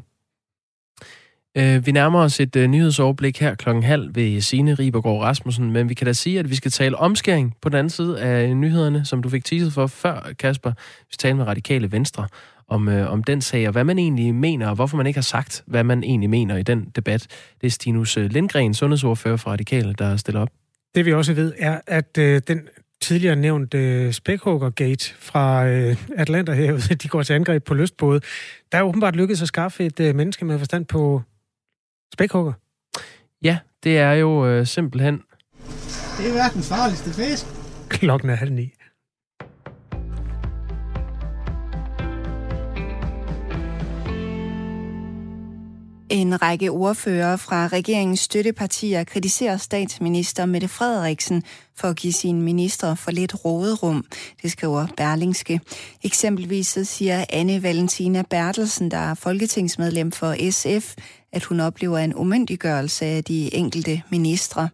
[1.58, 5.90] Øh, vi nærmer os et øh, nyhedsoverblik her klokken halv ved Signe Ribergaard Rasmussen, men
[5.90, 9.06] vi kan da sige, at vi skal tale omskæring på den anden side af nyhederne,
[9.06, 10.72] som du fik teaset for før, Kasper.
[10.72, 12.28] Vi skal tale med Radikale Venstre
[12.68, 15.22] om, øh, om den sag, og hvad man egentlig mener, og hvorfor man ikke har
[15.22, 17.28] sagt, hvad man egentlig mener i den debat.
[17.62, 20.50] Det er Stinus øh, Lindgren, sundhedsordfører for Radikale, der stiller op.
[20.96, 22.62] Det vi også ved, er, at øh, den
[23.02, 28.22] tidligere nævnt øh, Spækhugger-gate fra øh, Atlanterhavet, de går til angreb på lystbåde.
[28.72, 31.22] Der er åbenbart lykkedes at skaffe et øh, menneske med forstand på
[32.14, 32.54] Spækhugger?
[33.44, 35.22] Ja, det er jo øh, simpelthen...
[36.18, 37.46] Det er verdens farligste fisk.
[37.90, 38.74] Klokken er halv ni.
[46.12, 51.44] En række ordfører fra regeringens støttepartier kritiserer statsminister Mette Frederiksen
[51.78, 54.06] for at give sine minister for lidt råderum,
[54.42, 55.62] det skriver Berlingske.
[56.04, 60.96] Eksempelvis siger Anne Valentina Bertelsen, der er folketingsmedlem for SF,
[61.34, 64.70] at hun oplever en umyndiggørelse af de enkelte ministre.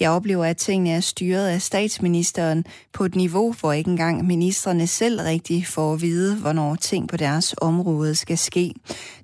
[0.00, 4.86] Jeg oplever, at tingene er styret af statsministeren på et niveau, hvor ikke engang ministerne
[4.86, 8.74] selv rigtig får at vide, hvornår ting på deres område skal ske.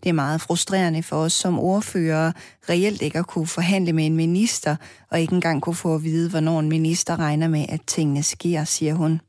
[0.02, 2.32] Det er meget frustrerende for os som ordfører
[2.68, 4.76] reelt ikke at kunne forhandle med en minister,
[5.10, 8.64] og ikke engang kunne få at vide, hvornår en minister regner med, at tingene sker,
[8.64, 9.20] siger hun.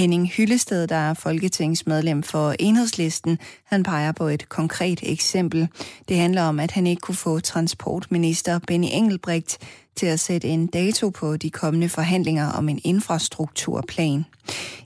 [0.00, 5.68] Henning Hyllested, der er folketingsmedlem for Enhedslisten, han peger på et konkret eksempel.
[6.08, 9.58] Det handler om, at han ikke kunne få transportminister Benny Engelbrecht
[9.96, 14.24] til at sætte en dato på de kommende forhandlinger om en infrastrukturplan.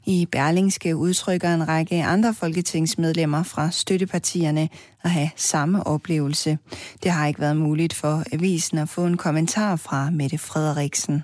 [0.05, 4.69] I Berlingske udtrykker en række andre folketingsmedlemmer fra støttepartierne
[5.03, 6.59] at have samme oplevelse.
[7.03, 11.23] Det har ikke været muligt for avisen at få en kommentar fra Mette Frederiksen.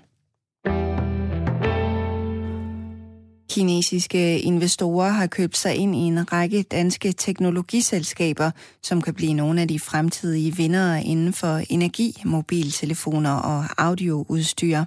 [3.50, 8.50] Kinesiske investorer har købt sig ind i en række danske teknologiselskaber,
[8.82, 14.84] som kan blive nogle af de fremtidige vindere inden for energi, mobiltelefoner og audioudstyr.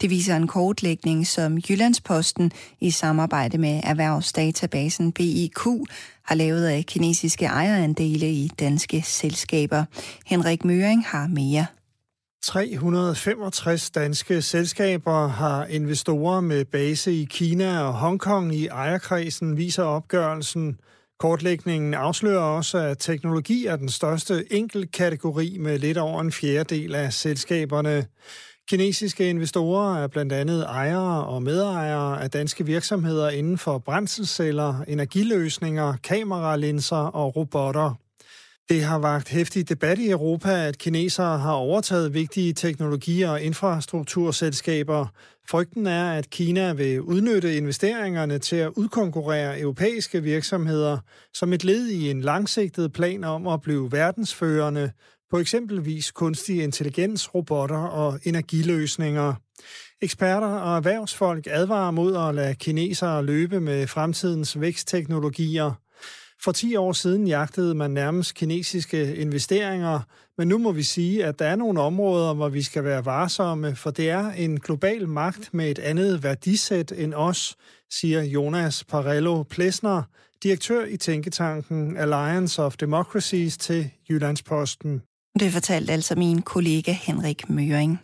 [0.00, 5.60] Det viser en kortlægning, som Jyllandsposten i samarbejde med erhvervsdatabasen BIQ
[6.22, 9.84] har lavet af kinesiske ejerandele i danske selskaber.
[10.26, 11.66] Henrik Møring har mere.
[12.42, 20.80] 365 danske selskaber har investorer med base i Kina og Hongkong i ejerkredsen, viser opgørelsen.
[21.18, 27.12] Kortlægningen afslører også, at teknologi er den største enkeltkategori med lidt over en fjerdedel af
[27.12, 28.06] selskaberne.
[28.68, 35.96] Kinesiske investorer er blandt andet ejere og medejere af danske virksomheder inden for brændselsceller, energiløsninger,
[36.04, 37.94] kameralinser og robotter.
[38.70, 45.06] Det har vagt hæftig debat i Europa, at kinesere har overtaget vigtige teknologier og infrastrukturselskaber.
[45.48, 50.98] Frygten er, at Kina vil udnytte investeringerne til at udkonkurrere europæiske virksomheder
[51.34, 54.90] som et led i en langsigtet plan om at blive verdensførende
[55.30, 59.34] på eksempelvis kunstig intelligens, robotter og energiløsninger.
[60.02, 65.72] Eksperter og erhvervsfolk advarer mod at lade kinesere løbe med fremtidens vækstteknologier–
[66.44, 70.00] for 10 år siden jagtede man nærmest kinesiske investeringer,
[70.38, 73.76] men nu må vi sige, at der er nogle områder, hvor vi skal være varsomme,
[73.76, 77.56] for det er en global magt med et andet værdisæt end os,
[77.90, 80.02] siger Jonas Parello Plesner,
[80.42, 85.02] direktør i tænketanken Alliance of Democracies til Jyllandsposten.
[85.40, 88.00] Det fortalte altså min kollega Henrik Møring.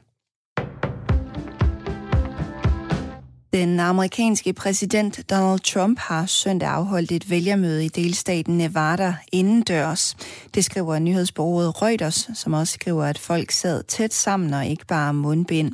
[3.56, 10.16] Den amerikanske præsident Donald Trump har søndag afholdt et vælgermøde i delstaten Nevada indendørs.
[10.54, 15.14] Det skriver nyhedsbureauet Reuters, som også skriver, at folk sad tæt sammen og ikke bare
[15.14, 15.72] mundbind.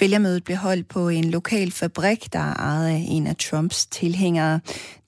[0.00, 4.60] Vælgermødet blev holdt på en lokal fabrik, der er ejet af en af Trumps tilhængere.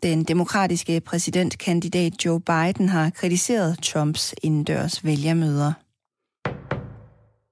[0.02, 5.72] Den demokratiske præsidentkandidat Joe Biden har kritiseret Trumps indendørs vælgermøder.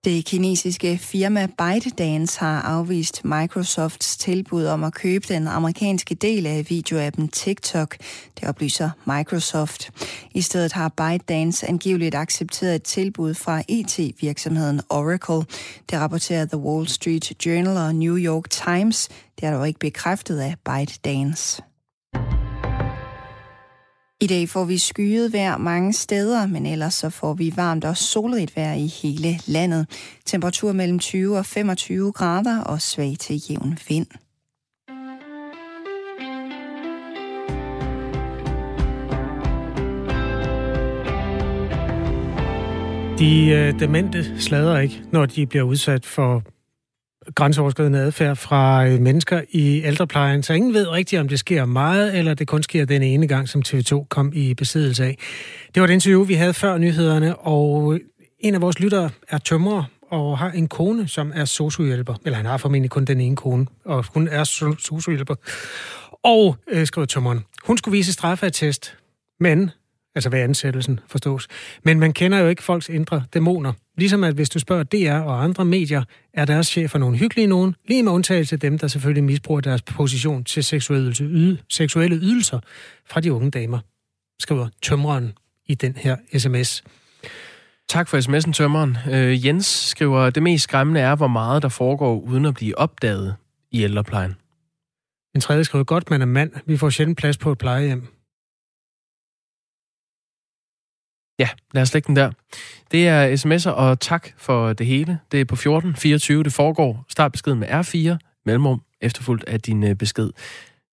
[0.05, 6.67] Det kinesiske firma ByteDance har afvist Microsofts tilbud om at købe den amerikanske del af
[6.69, 7.97] videoappen TikTok.
[8.41, 9.91] Det oplyser Microsoft.
[10.35, 15.45] I stedet har ByteDance angiveligt accepteret et tilbud fra e IT-virksomheden Oracle.
[15.91, 19.09] Det rapporterer The Wall Street Journal og New York Times.
[19.41, 21.63] Det er dog ikke bekræftet af ByteDance.
[24.23, 27.97] I dag får vi skyet vejr mange steder, men ellers så får vi varmt og
[27.97, 29.87] solrigt vejr i hele landet.
[30.27, 34.07] Temperatur mellem 20 og 25 grader og svag til jævn vind.
[43.19, 46.43] De øh, demente slader ikke, når de bliver udsat for
[47.35, 52.19] grænseoverskridende adfærd fra øh, mennesker i ældreplejen, så ingen ved rigtigt, om det sker meget,
[52.19, 55.19] eller det kun sker den ene gang, som TV2 kom i besiddelse af.
[55.75, 58.01] Det var et interview, vi havde før nyhederne, og øh,
[58.39, 62.15] en af vores lyttere er tømrer og har en kone, som er sociohjælper.
[62.25, 64.45] Eller han har formentlig kun den ene kone, og hun er
[64.79, 65.35] sociohjælper.
[66.25, 68.97] Og, øh, skriver tømmeren, hun skulle vise straffeattest,
[69.41, 69.71] men
[70.15, 71.49] altså ved ansættelsen forstås.
[71.85, 73.73] Men man kender jo ikke folks indre dæmoner.
[73.97, 76.03] Ligesom at hvis du spørger DR og andre medier,
[76.35, 79.83] er deres chefer nogle hyggelige nogen, lige med undtagelse af dem, der selvfølgelig misbruger deres
[79.83, 82.61] position til seksuelle, yde, seksuelle ydelser
[83.07, 83.79] fra de unge damer,
[84.41, 85.33] skriver tømreren
[85.67, 86.85] i den her sms.
[87.89, 88.99] Tak for sms'en, tømmeren.
[89.11, 93.37] Øh, Jens skriver, det mest skræmmende er, hvor meget der foregår uden at blive opdaget
[93.71, 94.37] i ældreplejen.
[95.35, 96.53] En tredje skriver, godt man er mand.
[96.67, 98.20] Vi får sjældent plads på et plejehjem.
[101.41, 102.31] Ja, lad os lægge den der.
[102.93, 105.19] Det er sms'er, og tak for det hele.
[105.33, 107.05] Det er på 1424, det foregår.
[107.09, 110.31] Start beskeden med R4, mellemrum, efterfulgt af din øh, besked.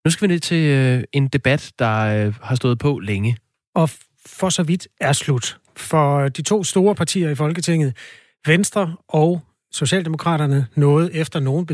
[0.06, 3.38] Nu skal vi ned til øh, en debat, der øh, har stået på længe.
[3.76, 3.90] Og
[4.26, 5.58] for så vidt er slut.
[5.78, 7.98] For de to store partier i Folketinget,
[8.46, 11.66] Venstre og Socialdemokraterne nåede efter nogen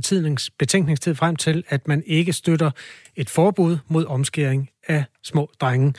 [0.59, 2.71] betænkningstid frem til, at man ikke støtter
[3.15, 5.93] et forbud mod omskæring af små drenge.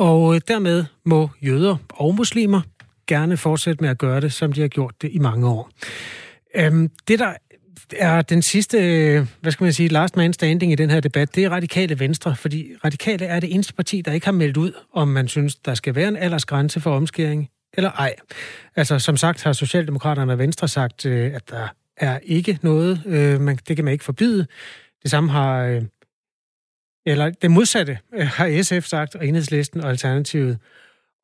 [0.00, 2.60] Og øh, dermed må jøder og muslimer
[3.06, 5.70] gerne fortsætte med at gøre det, som de har gjort det i mange år.
[6.54, 7.32] Øhm, det, der
[7.98, 11.34] er den sidste, øh, hvad skal man sige, last man standing i den her debat,
[11.34, 14.72] det er Radikale Venstre, fordi Radikale er det eneste parti, der ikke har meldt ud,
[14.92, 18.14] om man synes, der skal være en aldersgrænse for omskæring eller ej.
[18.76, 23.06] Altså, som sagt har Socialdemokraterne og Venstre sagt, øh, at der er ikke noget,
[23.40, 24.46] man, det kan man ikke forbyde.
[25.02, 25.82] Det samme har
[27.06, 30.58] eller det modsatte øh, har SF sagt, og Enhedslisten og Alternativet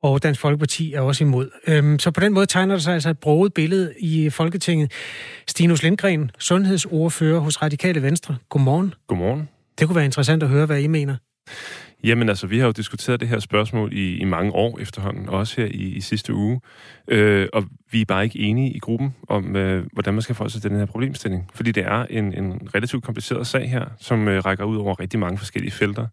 [0.03, 1.51] og Dansk Folkeparti er også imod.
[1.67, 4.93] Øhm, så på den måde tegner der sig altså et broget billede i Folketinget.
[5.49, 8.37] Stinus Lindgren, sundhedsordfører hos Radikale Venstre.
[8.49, 8.95] Godmorgen.
[9.07, 9.49] Godmorgen.
[9.79, 11.17] Det kunne være interessant at høre, hvad I mener.
[12.07, 15.61] Jamen altså, vi har jo diskuteret det her spørgsmål i, i mange år efterhånden, også
[15.61, 16.61] her i, i sidste uge.
[17.09, 20.53] Øh, og vi er bare ikke enige i gruppen om, øh, hvordan man skal forholde
[20.53, 21.51] sig til den her problemstilling.
[21.55, 25.21] Fordi det er en, en relativt kompliceret sag her, som øh, rækker ud over rigtig
[25.21, 26.07] mange forskellige felter.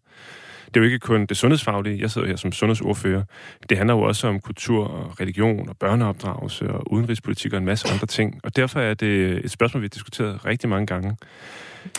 [0.66, 2.00] Det er jo ikke kun det sundhedsfaglige.
[2.00, 3.22] Jeg sidder her som sundhedsordfører.
[3.68, 7.88] Det handler jo også om kultur og religion og børneopdragelse og udenrigspolitik og en masse
[7.92, 8.40] andre ting.
[8.44, 11.16] Og derfor er det et spørgsmål, vi har diskuteret rigtig mange gange.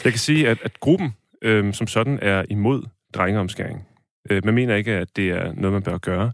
[0.04, 2.84] Jeg kan sige, at, at gruppen øh, som sådan er imod
[3.16, 3.88] drengeomskæring.
[4.30, 6.32] Øh, man mener ikke, at det er noget, man bør gøre.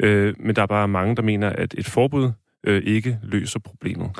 [0.00, 2.32] Øh, men der er bare mange, der mener, at et forbud
[2.66, 4.10] øh, ikke løser problemet.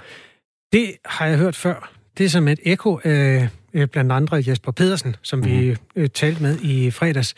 [0.72, 1.92] Det har jeg hørt før.
[2.18, 3.48] Det er som et ekko af
[3.92, 5.46] blandt andre Jesper Pedersen, som mm.
[5.46, 6.08] vi mhm.
[6.08, 7.34] talte med i fredags.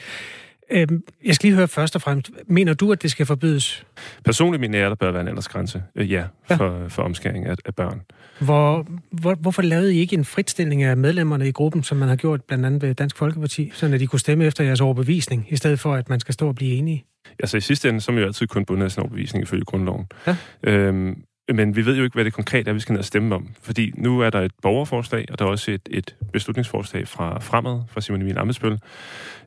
[0.73, 3.87] Øhm, jeg skal lige høre først og fremmest, mener du, at det skal forbydes?
[4.25, 6.87] Personligt mener jeg, at der bør være en aldersgrænse, ja, for, ja.
[6.87, 8.01] for omskæring af, af børn.
[8.41, 12.17] Hvor, hvor, hvorfor lavede I ikke en fritstilling af medlemmerne i gruppen, som man har
[12.17, 15.57] gjort blandt andet ved Dansk Folkeparti, så at de kunne stemme efter jeres overbevisning, i
[15.57, 17.05] stedet for at man skal stå og blive enige?
[17.39, 19.65] Altså i sidste ende, så er man jo altid kun bundet af sin overbevisning ifølge
[19.65, 20.07] grundloven.
[20.27, 20.37] Ja.
[20.63, 23.35] Øhm, men vi ved jo ikke, hvad det konkret er, vi skal ned og stemme
[23.35, 23.49] om.
[23.63, 27.81] Fordi nu er der et borgerforslag, og der er også et, et beslutningsforslag fra Fremad,
[27.89, 28.79] fra Simon Emil Amesbøl.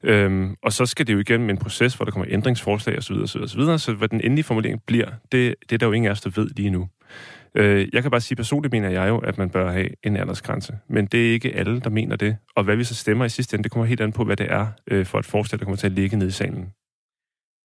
[0.03, 3.13] Øhm, og så skal det jo igennem en proces, hvor der kommer ændringsforslag osv.
[3.13, 3.77] osv., osv.
[3.77, 6.29] Så hvad den endelige formulering bliver, det, det er der jo ingen af os, der
[6.35, 6.87] ved lige nu.
[7.55, 10.77] Øh, jeg kan bare sige, personligt mener jeg jo, at man bør have en aldersgrænse.
[10.87, 12.37] Men det er ikke alle, der mener det.
[12.55, 14.51] Og hvad vi så stemmer i sidste ende, det kommer helt an på, hvad det
[14.51, 16.65] er øh, for et forslag, der kommer til at ligge nede i salen.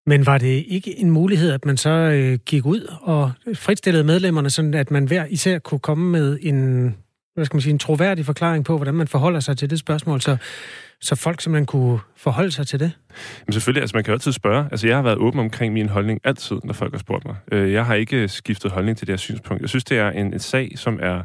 [0.09, 4.49] Men var det ikke en mulighed, at man så øh, gik ud og fritstillede medlemmerne,
[4.49, 6.83] sådan at man hver især kunne komme med en,
[7.35, 10.21] hvad skal man sige, en troværdig forklaring på, hvordan man forholder sig til det spørgsmål,
[10.21, 10.37] så,
[11.01, 12.91] så folk simpelthen kunne forholde sig til det?
[13.45, 14.67] Men selvfølgelig, altså man kan altid spørge.
[14.71, 17.35] Altså jeg har været åben omkring min holdning altid, når folk har spurgt mig.
[17.51, 19.61] Øh, jeg har ikke skiftet holdning til det her synspunkt.
[19.61, 21.23] Jeg synes, det er en, en sag, som er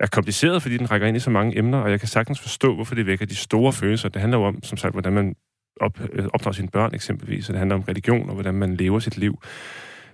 [0.00, 2.74] er kompliceret, fordi den rækker ind i så mange emner, og jeg kan sagtens forstå,
[2.74, 4.08] hvorfor det vækker de store følelser.
[4.08, 5.34] Det handler jo om, som sagt, hvordan man
[5.80, 8.98] op, øh, opdrager sine børn eksempelvis, og det handler om religion og hvordan man lever
[8.98, 9.42] sit liv.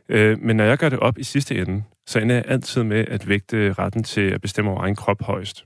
[0.08, 3.04] Øh, men når jeg gør det op i sidste ende, så ender jeg altid med
[3.08, 5.64] at vægte retten til at bestemme over egen krop højst.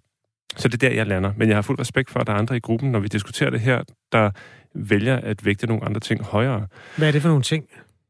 [0.57, 1.33] Så det er der, jeg lander.
[1.37, 3.51] Men jeg har fuld respekt for, at der er andre i gruppen, når vi diskuterer
[3.51, 4.31] det her, der
[4.75, 6.67] vælger at vægte nogle andre ting højere.
[6.97, 7.65] Hvad er det for nogle ting?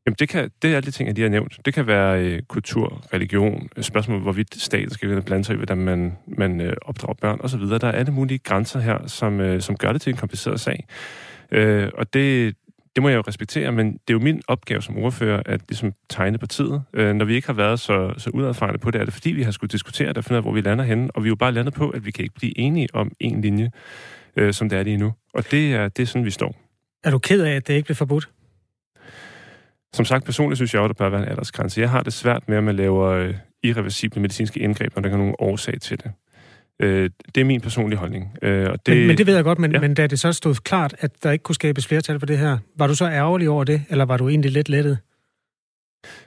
[0.07, 1.59] Jamen, det, kan, det er alle de ting, jeg lige har nævnt.
[1.65, 6.19] Det kan være øh, kultur, religion, spørgsmål, hvorvidt staten skal blande sig i, hvordan man,
[6.27, 7.61] man øh, opdrager børn osv.
[7.61, 10.87] Der er alle mulige grænser her, som, øh, som gør det til en kompliceret sag.
[11.53, 12.57] Øh, og det,
[12.97, 15.93] det må jeg jo respektere, men det er jo min opgave som ordfører at ligesom
[16.09, 16.83] tegne partiet.
[16.95, 19.43] Øh, når vi ikke har været så, så udadfarende på det, er det fordi, vi
[19.43, 21.11] har skulle diskutere det og finde ud af, hvor vi lander henne.
[21.15, 23.41] Og vi er jo bare landet på, at vi kan ikke blive enige om en
[23.41, 23.71] linje,
[24.37, 25.13] øh, som det er lige nu.
[25.35, 26.57] Og det er, det er sådan, vi står.
[27.05, 28.29] Er du ked af, at det ikke blev forbudt?
[29.95, 31.81] Som sagt, personligt synes jeg at der bør være en aldersgrænse.
[31.81, 35.17] Jeg har det svært med, at man laver øh, irreversible medicinske indgreb, når der er
[35.17, 36.13] nogen årsag til det.
[36.83, 38.39] Øh, det er min personlige holdning.
[38.43, 39.81] Øh, og det, men, men det ved jeg godt, men, ja.
[39.81, 42.59] men da det så stod klart, at der ikke kunne skabes flertal for det her,
[42.77, 44.99] var du så ærgerlig over det, eller var du egentlig lidt lettet?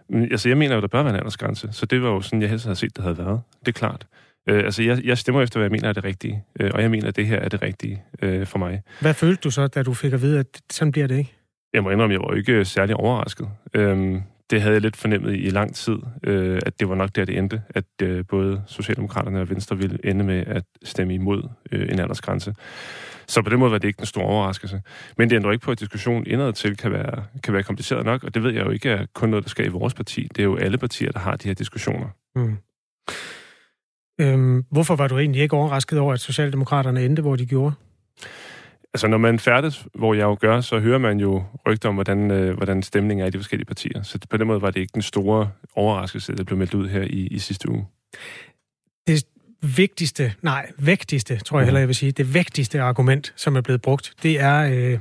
[0.09, 2.41] Men, altså, jeg mener jo, der bør være en aldersgrænse, så det var jo sådan,
[2.41, 3.41] jeg helst havde set, det havde været.
[3.59, 4.07] Det er klart.
[4.49, 6.91] Øh, altså, jeg, jeg stemmer efter, hvad jeg mener er det rigtige, øh, og jeg
[6.91, 8.81] mener, at det her er det rigtige øh, for mig.
[9.01, 11.33] Hvad følte du så, da du fik at vide, at sådan bliver det ikke?
[11.73, 13.47] Jeg må indrømme, jeg var ikke særlig overrasket.
[13.73, 17.25] Øh, det havde jeg lidt fornemmet i, lang tid, øh, at det var nok der,
[17.25, 21.89] det endte, at øh, både Socialdemokraterne og Venstre ville ende med at stemme imod øh,
[21.91, 22.55] en aldersgrænse.
[23.27, 24.81] Så på den måde var det ikke en stor overraskelse.
[25.17, 28.23] Men det ændrer ikke på, at diskussionen indad til kan være, kan være kompliceret nok,
[28.23, 30.27] og det ved jeg jo ikke er kun noget, der skal i vores parti.
[30.35, 32.07] Det er jo alle partier, der har de her diskussioner.
[32.35, 32.57] Mm.
[34.21, 37.75] Øhm, hvorfor var du egentlig ikke overrasket over, at Socialdemokraterne endte, hvor de gjorde?
[38.95, 42.31] Altså, når man færdes, hvor jeg jo gør, så hører man jo rygter om, hvordan,
[42.31, 44.03] øh, hvordan stemningen er i de forskellige partier.
[44.03, 47.01] Så på den måde var det ikke den store overraskelse, der blev meldt ud her
[47.01, 47.85] i, i sidste uge.
[49.07, 49.25] Det
[49.77, 53.81] vigtigste, nej, vægtigste, tror jeg heller, jeg vil sige, det vigtigste argument, som er blevet
[53.81, 54.99] brugt, det er øh,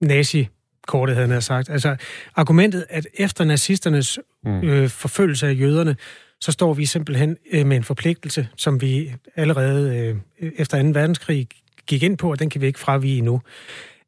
[0.00, 1.70] nazi-kortet, havde han sagt.
[1.70, 1.96] Altså,
[2.36, 4.64] argumentet, at efter nazisternes Mm.
[4.64, 5.96] øh, forfølgelse af jøderne,
[6.40, 9.96] så står vi simpelthen øh, med en forpligtelse, som vi allerede
[10.40, 10.88] øh, efter 2.
[10.88, 11.48] verdenskrig
[11.88, 13.40] gik ind på, og den kan vi ikke fravige nu.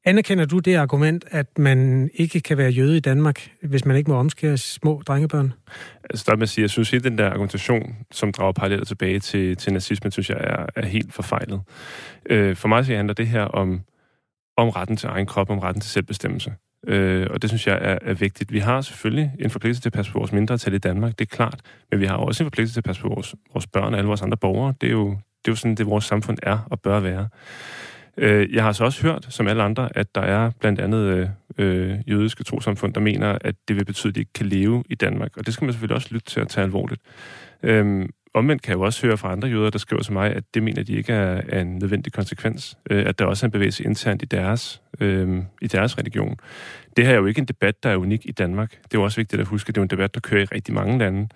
[0.04, 4.10] Anerkender du det argument, at man ikke kan være jøde i Danmark, hvis man ikke
[4.10, 5.52] må omskære små drengebørn?
[6.10, 9.18] Altså, der med at sige, jeg synes, at den der argumentation, som drager paralleller tilbage
[9.18, 11.60] til, til nazismen, synes jeg er, er helt forfejlet.
[12.30, 13.80] Øh, for mig så handler det her om,
[14.56, 16.52] om retten til egen krop, om retten til selvbestemmelse.
[16.86, 18.52] Øh, og det synes jeg er, er vigtigt.
[18.52, 21.36] Vi har selvfølgelig en forpligtelse til at passe på vores mindretal i Danmark, det er
[21.36, 21.60] klart.
[21.90, 24.08] Men vi har også en forpligtelse til at passe på vores, vores børn og alle
[24.08, 24.74] vores andre borgere.
[24.80, 27.28] Det er jo, det er jo sådan, det vores samfund er og bør være.
[28.16, 31.28] Øh, jeg har så også hørt, som alle andre, at der er blandt andet øh,
[31.58, 34.94] øh jødiske trosamfund, der mener, at det vil betyde, at de ikke kan leve i
[34.94, 35.36] Danmark.
[35.36, 37.00] Og det skal man selvfølgelig også lytte til at tage alvorligt.
[37.62, 40.44] Øhm, omvendt kan jeg jo også høre fra andre jøder, der skriver til mig, at
[40.54, 42.78] det mener de ikke er, er en nødvendig konsekvens.
[42.90, 46.36] Øh, at der også er en bevægelse internt i deres, øh, i deres religion.
[46.96, 48.70] Det her er jo ikke en debat, der er unik i Danmark.
[48.70, 50.44] Det er jo også vigtigt at huske, at det er en debat, der kører i
[50.44, 51.28] rigtig mange lande.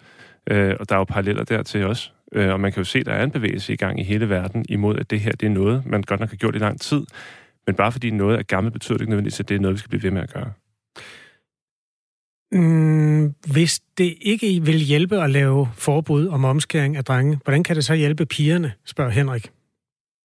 [0.50, 2.10] Øh, og der er jo paralleller dertil også.
[2.32, 4.28] Øh, og man kan jo se, at der er en bevægelse i gang i hele
[4.28, 6.80] verden imod, at det her det er noget, man godt nok har gjort i lang
[6.80, 7.02] tid.
[7.66, 9.78] Men bare fordi noget er gammelt, betyder det ikke nødvendigvis, at det er noget, vi
[9.78, 10.52] skal blive ved med at gøre.
[12.52, 17.76] Mm, hvis det ikke vil hjælpe at lave forbud om omskæring af drenge, hvordan kan
[17.76, 19.50] det så hjælpe pigerne, spørger Henrik.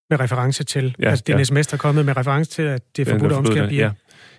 [0.09, 1.43] Med reference til, Ja, altså det ja.
[1.43, 3.91] sms, der er kommet med reference til, at det er forbudt at omskære piger.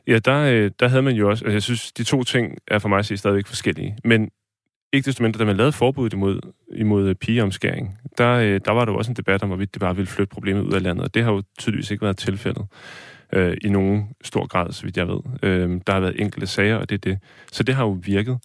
[0.06, 1.44] Ja, ja der, øh, der havde man jo også...
[1.44, 3.96] Altså, jeg synes, de to ting er for mig at sige stadigvæk forskellige.
[4.04, 4.30] Men
[4.92, 6.40] ikke desto mindre, da man lavede forbuddet imod,
[6.72, 9.80] imod øh, pigeomskæring, der, øh, der var der jo også en debat om, hvorvidt det
[9.80, 11.04] bare ville flytte problemet ud af landet.
[11.04, 12.66] Og det har jo tydeligvis ikke været tilfældet
[13.32, 15.20] øh, i nogen stor grad, så vidt jeg ved.
[15.42, 17.18] Øh, der har været enkelte sager, og det er det.
[17.52, 18.38] Så det har jo virket.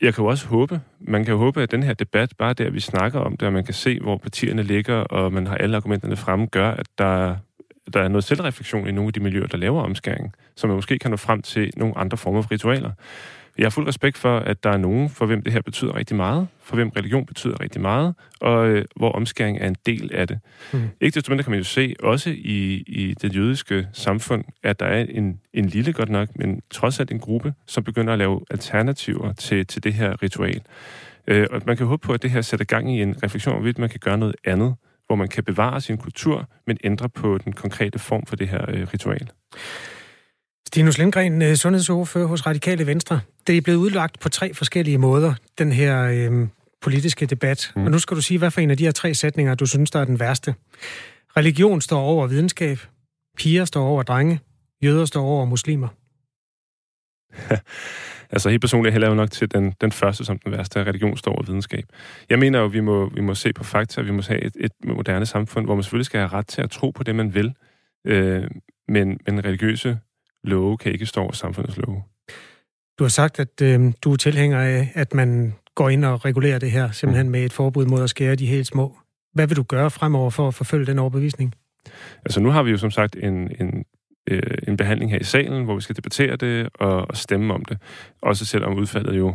[0.00, 2.70] Jeg kan jo også håbe, man kan jo håbe, at den her debat, bare der
[2.70, 5.76] vi snakker om det, og man kan se, hvor partierne ligger, og man har alle
[5.76, 7.36] argumenterne fremme, gør, at der,
[7.92, 10.98] der er noget selvreflektion i nogle af de miljøer, der laver omskæring, så man måske
[10.98, 12.90] kan nå frem til nogle andre former for ritualer.
[13.58, 16.16] Jeg har fuld respekt for, at der er nogen, for hvem det her betyder rigtig
[16.16, 20.28] meget, for hvem religion betyder rigtig meget, og øh, hvor omskæring er en del af
[20.28, 20.38] det.
[20.72, 20.88] Mm.
[21.00, 24.86] Ikke desto mindre kan man jo se, også i, i det jødiske samfund, at der
[24.86, 28.40] er en, en lille godt nok, men trods alt en gruppe, som begynder at lave
[28.50, 30.60] alternativer til, til det her ritual.
[31.26, 33.60] Øh, og man kan håbe på, at det her sætter gang i en refleksion om,
[33.60, 34.74] hvorvidt man kan gøre noget andet,
[35.06, 38.64] hvor man kan bevare sin kultur, men ændre på den konkrete form for det her
[38.68, 39.30] øh, ritual.
[40.66, 43.20] Stinus Lindgren, øh, sundhedsordfører hos Radikale Venstre.
[43.46, 46.48] Det er blevet udlagt på tre forskellige måder, den her øh,
[46.80, 47.72] politiske debat.
[47.76, 47.84] Mm.
[47.84, 49.90] Og nu skal du sige, hvad for en af de her tre sætninger, du synes,
[49.90, 50.54] der er den værste.
[51.36, 52.78] Religion står over videnskab,
[53.36, 54.40] piger står over drenge,
[54.82, 55.88] jøder står over muslimer.
[58.30, 61.32] Altså helt personligt hælder jeg nok til den, den første som den værste, religion står
[61.32, 61.84] over videnskab.
[62.30, 64.56] Jeg mener jo, at vi må, vi må se på fakta, vi må have et,
[64.60, 67.34] et moderne samfund, hvor man selvfølgelig skal have ret til at tro på det, man
[67.34, 67.54] vil.
[68.06, 68.44] Øh,
[68.88, 69.98] men, men religiøse
[70.44, 72.02] love kan ikke stå over samfundets love.
[72.98, 76.58] Du har sagt, at øh, du er tilhænger af, at man går ind og regulerer
[76.58, 78.98] det her, simpelthen med et forbud mod at skære de helt små.
[79.32, 81.54] Hvad vil du gøre fremover for at forfølge den overbevisning?
[82.24, 83.84] Altså nu har vi jo som sagt en, en,
[84.30, 87.64] øh, en behandling her i salen, hvor vi skal debattere det og, og stemme om
[87.64, 87.78] det.
[88.22, 89.34] Også selvom udfaldet jo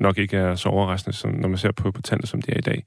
[0.00, 2.58] nok ikke er så overraskende, som når man ser på, på tallene, som de er
[2.58, 2.84] i dag.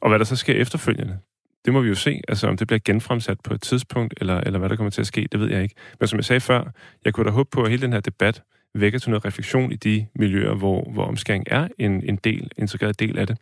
[0.00, 1.18] Og hvad der så sker efterfølgende,
[1.64, 2.20] det må vi jo se.
[2.28, 5.06] Altså om det bliver genfremsat på et tidspunkt, eller, eller hvad der kommer til at
[5.06, 5.74] ske, det ved jeg ikke.
[6.00, 6.64] Men som jeg sagde før,
[7.04, 8.42] jeg kunne da håbe på, at hele den her debat
[8.74, 13.00] vækker til noget refleksion i de miljøer, hvor, hvor omskæring er en, en del, integreret
[13.00, 13.38] del af det.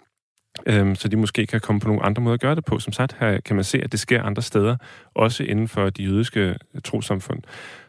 [0.66, 2.78] Øhm, så de måske kan komme på nogle andre måder at gøre det på.
[2.78, 4.76] Som sagt, her kan man se, at det sker andre steder,
[5.14, 7.42] også inden for de jødiske øh, trosamfund.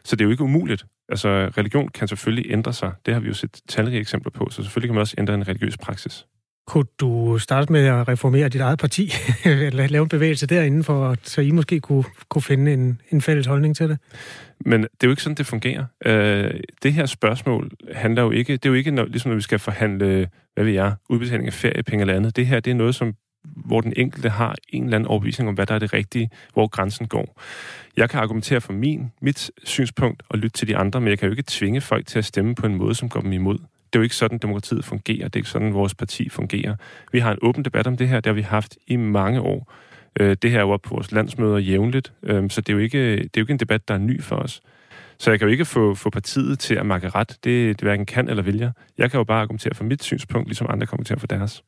[0.04, 0.84] Så det er jo ikke umuligt.
[1.08, 2.92] Altså, religion kan selvfølgelig ændre sig.
[3.06, 5.48] Det har vi jo set talrige eksempler på, så selvfølgelig kan man også ændre en
[5.48, 6.26] religiøs praksis.
[6.66, 9.12] Kunne du starte med at reformere dit eget parti,
[9.44, 13.46] eller lave en bevægelse derinde, for, så I måske kunne, kunne finde en, en fælles
[13.46, 13.98] holdning til det?
[14.60, 15.84] Men det er jo ikke sådan, det fungerer.
[16.04, 16.50] Øh,
[16.82, 19.58] det her spørgsmål handler jo ikke, det er jo ikke når, ligesom, når vi skal
[19.58, 22.36] forhandle, hvad ved jeg, udbetaling af feriepenge eller andet.
[22.36, 25.54] Det her, det er noget, som hvor den enkelte har en eller anden overbevisning om,
[25.54, 27.40] hvad der er det rigtige, hvor grænsen går.
[27.96, 31.26] Jeg kan argumentere for min, mit synspunkt og lytte til de andre, men jeg kan
[31.26, 33.58] jo ikke tvinge folk til at stemme på en måde, som går dem imod.
[33.92, 35.24] Det er jo ikke sådan, demokratiet fungerer.
[35.24, 36.76] Det er ikke sådan, vores parti fungerer.
[37.12, 38.16] Vi har en åben debat om det her.
[38.16, 39.72] Det har vi haft i mange år.
[40.20, 42.78] Øh, Det her er jo op på vores landsmøder jævnligt, øh, så det er, jo
[42.78, 44.60] ikke, det er jo ikke en debat, der er ny for os.
[45.18, 47.28] Så jeg kan jo ikke få, få partiet til at makke ret.
[47.28, 48.72] Det, det hverken kan eller vil jeg.
[48.98, 51.62] Jeg kan jo bare argumentere for mit synspunkt, ligesom andre kommenterer for deres.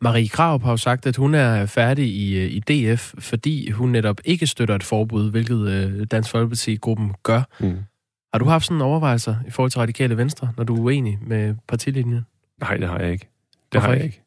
[0.00, 3.88] Marie Krav har jo sagt, at hun er færdig i, øh, i DF, fordi hun
[3.88, 7.42] netop ikke støtter et forbud, hvilket øh, Dansk Folkeparti-gruppen gør.
[7.60, 7.76] Mm.
[8.32, 11.18] Har du haft sådan en overvejelse i forhold til radikale venstre, når du er uenig
[11.22, 12.26] med partilinjen?
[12.60, 13.28] Nej, det har jeg ikke.
[13.52, 14.22] Det Hvorfor har jeg ikke?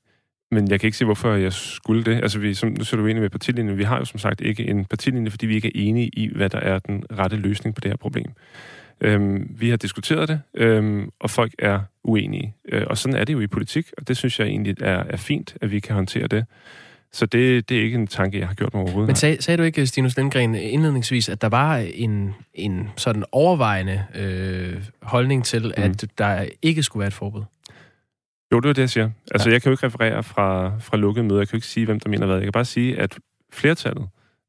[0.51, 2.15] Men jeg kan ikke se, hvorfor jeg skulle det.
[2.15, 3.77] Altså, vi, som, nu ser du enig med partilinjen.
[3.77, 6.49] Vi har jo som sagt ikke en partilinje, fordi vi ikke er enige i, hvad
[6.49, 8.31] der er den rette løsning på det her problem.
[9.01, 12.55] Øhm, vi har diskuteret det, øhm, og folk er uenige.
[12.69, 15.17] Øh, og sådan er det jo i politik, og det synes jeg egentlig er, er
[15.17, 16.45] fint, at vi kan håndtere det.
[17.13, 19.07] Så det, det er ikke en tanke, jeg har gjort mig overhovedet.
[19.07, 24.05] Men sag, sagde du ikke, Stinus Lindgren, indledningsvis, at der var en, en sådan overvejende
[24.15, 25.83] øh, holdning til, mm.
[25.83, 27.43] at der ikke skulle være et forbud?
[28.51, 29.09] Jo, det er det, jeg siger.
[29.31, 29.53] Altså, ja.
[29.53, 31.39] jeg kan jo ikke referere fra, fra lukkede møder.
[31.39, 32.35] Jeg kan jo ikke sige, hvem der mener hvad.
[32.35, 33.17] Jeg kan bare sige, at
[33.51, 34.07] flertallet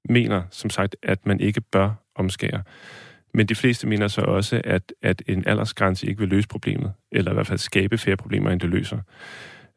[0.09, 2.63] mener, som sagt, at man ikke bør omskære.
[3.35, 7.31] Men de fleste mener så også, at, at en aldersgrænse ikke vil løse problemet, eller
[7.31, 8.99] i hvert fald skabe flere problemer, end det løser.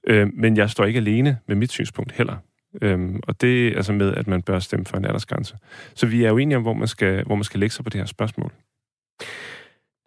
[0.08, 2.36] Øh, men jeg står ikke alene med mit synspunkt heller.
[2.82, 5.56] Øhm, og det er altså med, at man bør stemme for en aldersgrænse.
[5.96, 7.90] Så vi er jo enige om, hvor man skal, hvor man skal lægge sig på
[7.90, 8.52] det her spørgsmål.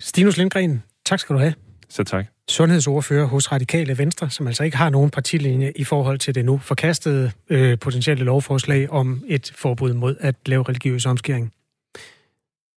[0.00, 1.54] Stinus Lindgren, tak skal du have.
[1.88, 2.26] Så tak.
[2.48, 6.58] Sundhedsordfører hos Radikale Venstre, som altså ikke har nogen partilinje i forhold til det nu
[6.58, 11.52] forkastede øh, potentielle lovforslag om et forbud mod at lave religiøs omskæring.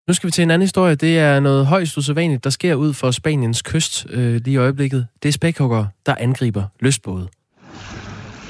[0.08, 0.96] Nu skal vi til en anden historie.
[0.96, 5.08] Det er noget højst usædvanligt, der sker ud for Spaniens kyst øh, lige i øjeblikket.
[5.24, 7.28] Det er spækhugger, der angriber lystbåde.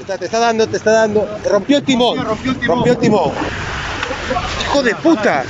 [0.06, 1.26] Te está dando, te está dando.
[1.50, 2.18] Rompió el timón.
[2.66, 3.32] Rompió el timón.
[4.60, 5.44] Hijo de puta.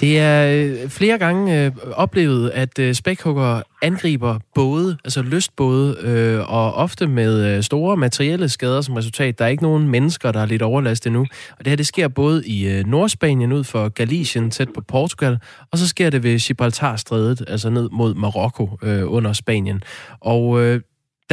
[0.00, 6.52] Det er øh, flere gange øh, oplevet, at øh, spækhugger angriber både, altså lystbåde, øh,
[6.52, 9.38] og ofte med øh, store materielle skader som resultat.
[9.38, 11.20] Der er ikke nogen mennesker, der er lidt overlast endnu.
[11.58, 15.38] Og det her, det sker både i øh, Nordspanien ud for Galicien, tæt på Portugal,
[15.72, 19.82] og så sker det ved Gibraltar-strædet, altså ned mod Marokko øh, under Spanien.
[20.20, 20.80] Og øh,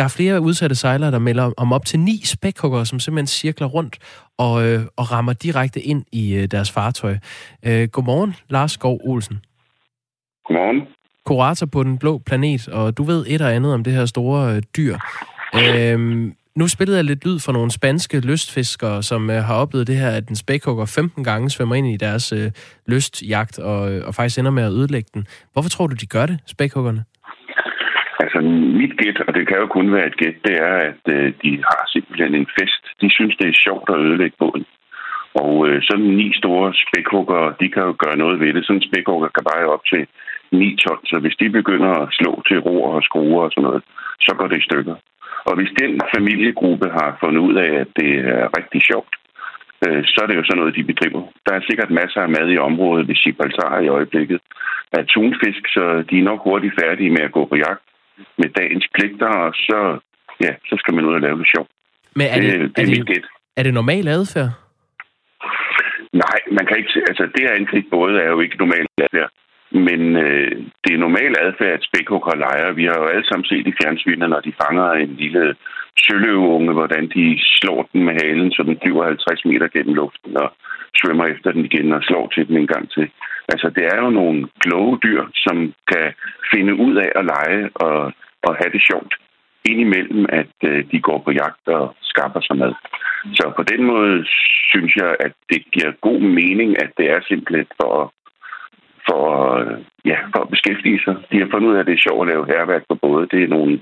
[0.02, 3.68] der er flere udsatte sejlere, der melder om op til ni spækhuggere, som simpelthen cirkler
[3.68, 3.98] rundt
[4.38, 7.18] og, øh, og rammer direkte ind i øh, deres fartøj.
[7.66, 9.40] Øh, godmorgen, Lars Skov Olsen.
[10.46, 10.88] Godmorgen.
[11.26, 14.56] Kurator på Den Blå Planet, og du ved et og andet om det her store
[14.56, 14.98] øh, dyr.
[15.56, 19.98] Øh, nu spillede jeg lidt lyd for nogle spanske lystfiskere, som øh, har oplevet det
[19.98, 22.52] her, at en spækhugger 15 gange svømmer ind i deres øh,
[22.88, 25.28] lystjagt og, øh, og faktisk ender med at ødelægge den.
[25.54, 27.04] Hvorfor tror du, de gør det, spækhuggerne?
[28.34, 28.50] Altså,
[28.82, 31.52] mit gæt, og det kan jo kun være et gæt, det er, at øh, de
[31.70, 32.84] har simpelthen en fest.
[33.02, 34.66] De synes, det er sjovt at ødelægge båden.
[35.44, 38.66] Og øh, sådan ni store spækhugger, de kan jo gøre noget ved det.
[38.66, 40.02] Sådan en spækhugger kan bare op til
[40.52, 43.84] 9 ton, så hvis de begynder at slå til roer og skruer og sådan noget,
[44.26, 44.96] så går det i stykker.
[45.48, 49.14] Og hvis den familiegruppe har fundet ud af, at det er rigtig sjovt,
[49.86, 51.24] øh, så er det jo sådan noget, de bedriver.
[51.46, 54.40] Der er sikkert masser af mad i området ved Gibraltar i øjeblikket
[54.98, 57.86] af tunfisk, så de er nok hurtigt færdige med at gå på jagt
[58.38, 60.00] med dagens pligter, og så,
[60.46, 61.68] ja, så skal man ud og lave det sjov.
[62.16, 63.26] Men er det, det, det er, er, det,
[63.58, 64.52] er det normal adfærd?
[66.14, 66.92] Nej, man kan ikke...
[67.10, 69.32] Altså, det her angribe både er jo ikke normal adfærd.
[69.88, 70.52] Men øh,
[70.84, 72.72] det er normal adfærd, at spækhugger leger.
[72.80, 75.56] Vi har jo alle sammen set i fjernsynet, når de fanger en lille
[76.04, 80.50] søløveunge, hvordan de slår den med halen, så den flyver 50 meter gennem luften og
[81.00, 83.06] svømmer efter den igen og slår til den en gang til.
[83.48, 86.14] Altså, det er jo nogle kloge dyr, som kan
[86.54, 88.14] finde ud af at lege og,
[88.44, 89.14] og have det sjovt
[89.66, 92.74] indimellem, at øh, de går på jagt og skaffer sig mad.
[93.34, 94.26] Så på den måde
[94.72, 98.14] synes jeg, at det giver god mening, at det er simpelthen for,
[99.08, 99.26] for,
[100.06, 101.16] ja, for at beskæftige sig.
[101.32, 103.28] De har fundet ud af, at det er sjovt at lave herværk på både.
[103.32, 103.80] Det er nogle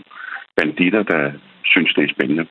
[0.57, 1.31] banditter, der
[1.65, 2.45] synes, det er spændende.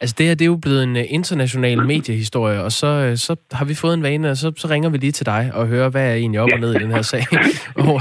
[0.00, 3.36] Altså det her, det er jo blevet en øh, international mediehistorie, og så, øh, så
[3.52, 5.88] har vi fået en vane, og så, så ringer vi lige til dig og hører,
[5.90, 7.24] hvad er egentlig op og ned i den her sag.
[7.86, 8.00] og,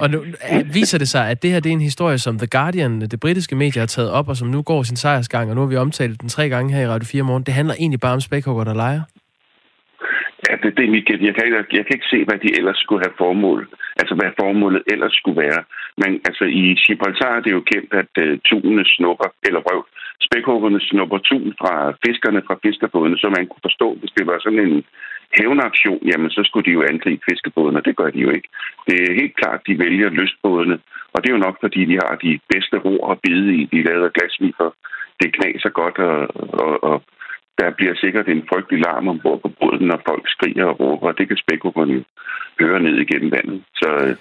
[0.00, 0.24] og nu
[0.72, 3.56] viser det sig, at det her det er en historie, som The Guardian, det britiske
[3.56, 6.20] medie, har taget op, og som nu går sin sejrsgang, og nu har vi omtalt
[6.20, 7.42] den tre gange her i Radio 4 morgen.
[7.42, 9.02] Det handler egentlig bare om spækhugger, der leger.
[10.46, 11.20] Ja, det, det er mit gæt.
[11.28, 13.60] Jeg kan, ikke, jeg kan ikke se, hvad de ellers skulle have formål.
[14.00, 15.62] Altså, hvad formålet ellers skulle være.
[16.02, 19.80] Men altså, i Gibraltar er det jo kendt, at uh, tunene snupper, eller røv,
[20.26, 21.74] spækhuggerne snupper tun fra
[22.06, 24.84] fiskerne fra fiskerbådene, så man kunne forstå, hvis det var sådan en
[25.38, 28.48] hævnaktion, jamen så skulle de jo angribe fiskebådene, og det gør de jo ikke.
[28.86, 30.78] Det er helt klart, de vælger lystbådene,
[31.12, 33.64] og det er jo nok, fordi de har de bedste roer at bide i.
[33.72, 34.70] De lavet af glasvifer.
[35.22, 36.18] Det knaser godt, og,
[36.64, 37.02] og, og
[37.58, 41.18] der bliver sikkert en frygtelig larm ombord på båden, når folk skriger og råber, og
[41.18, 42.02] det kan spækhuggerne jo
[42.60, 43.62] høre ned igennem vandet.
[43.74, 44.16] Så øh,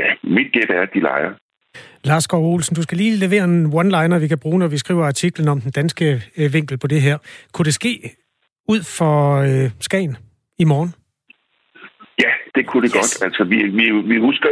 [0.00, 1.32] ja, mit gæt er, at de leger.
[2.06, 5.04] Lars Skov Olsen, du skal lige levere en one-liner, vi kan bruge, når vi skriver
[5.06, 7.18] artiklen om den danske øh, vinkel på det her.
[7.52, 7.92] Kunne det ske
[8.68, 9.16] ud for
[9.48, 10.16] øh, Skagen
[10.58, 10.90] i morgen?
[12.24, 13.00] Ja, Det kunne det yes.
[13.00, 13.14] godt.
[13.26, 14.50] Altså, vi, vi, vi, husker,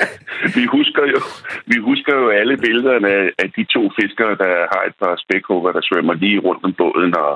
[0.58, 1.20] vi, husker jo,
[1.66, 5.82] vi husker jo alle billederne af de to fiskere, der har et par spækhugger, der
[5.88, 7.34] svømmer lige rundt om båden, og,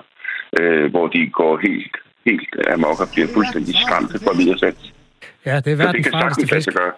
[0.61, 1.97] øh, hvor de går helt,
[2.27, 4.83] helt amok og bliver fuldstændig skræmte for videresats.
[5.49, 6.69] Ja, det er verdens farligste fisk.
[6.79, 6.95] Gøre.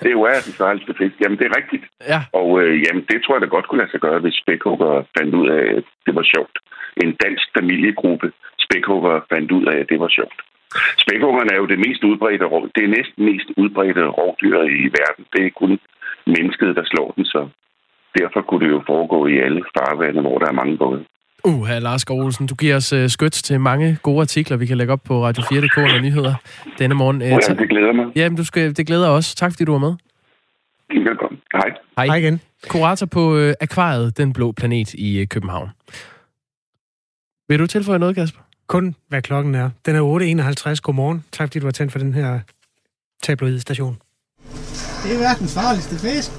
[0.00, 1.14] Det er jo verdens farligste fisk.
[1.22, 1.84] Jamen, det er rigtigt.
[2.12, 2.20] Ja.
[2.40, 5.34] Og øh, jamen, det tror jeg da godt kunne lade sig gøre, hvis spækhugger fandt
[5.40, 6.56] ud af, at det var sjovt.
[7.04, 8.28] En dansk familiegruppe
[8.64, 10.40] spækhugger fandt ud af, at det var sjovt.
[11.02, 15.24] Spækhuggerne er jo det mest udbredte det er næsten mest udbredte rovdyr i verden.
[15.32, 15.72] Det er kun
[16.26, 17.48] mennesket, der slår den, så
[18.18, 21.04] derfor kunne det jo foregå i alle farvande, hvor der er mange både.
[21.46, 24.66] Uh, her Lars Gård Olsen, du giver os uh, skyts til mange gode artikler, vi
[24.66, 26.34] kan lægge op på Radio4.dk og nyheder
[26.78, 27.22] denne morgen.
[27.22, 28.06] Uh, ja, det glæder mig.
[28.16, 29.34] Jamen, du skal, det glæder os.
[29.34, 29.94] Tak, fordi du var med.
[30.88, 31.40] Velkommen.
[31.52, 31.70] Hej.
[31.96, 32.06] Hej.
[32.06, 32.40] Hej igen.
[32.68, 35.68] Kurator på uh, Akvariet, Den Blå Planet i uh, København.
[37.48, 38.40] Vil du tilføje noget, Kasper?
[38.66, 39.70] Kun hvad klokken er.
[39.86, 40.00] Den er
[40.74, 40.80] 8.51.
[40.82, 41.24] Godmorgen.
[41.32, 42.40] Tak fordi du var tændt for den her
[43.22, 43.96] tabloid-station.
[45.02, 46.30] Det er verdens farligste fisk.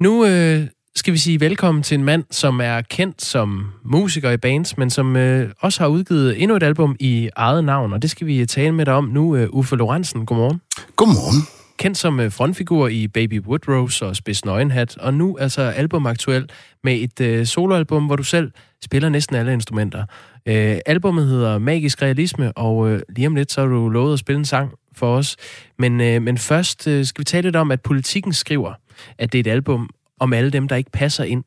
[0.00, 0.66] Nu øh,
[0.96, 4.90] skal vi sige velkommen til en mand, som er kendt som musiker i bands, men
[4.90, 8.46] som øh, også har udgivet endnu et album i eget navn, og det skal vi
[8.46, 9.36] tale med dig om nu.
[9.36, 10.60] Øh, Uffe Lorentzen, godmorgen.
[10.96, 11.42] Godmorgen.
[11.78, 16.48] Kendt som øh, frontfigur i Baby Woodrose og Spids Nøgenhat, og nu altså album aktuel
[16.84, 18.50] med et øh, soloalbum, hvor du selv
[18.84, 20.04] spiller næsten alle instrumenter.
[20.46, 24.18] Øh, albummet hedder Magisk Realisme, og øh, lige om lidt så har du lovet at
[24.18, 25.36] spille en sang for os.
[25.78, 28.72] Men, øh, men først øh, skal vi tale lidt om, at politikken skriver,
[29.18, 29.90] at det er et album
[30.20, 31.44] om alle dem, der ikke passer ind.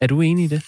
[0.00, 0.62] Er du enig i det?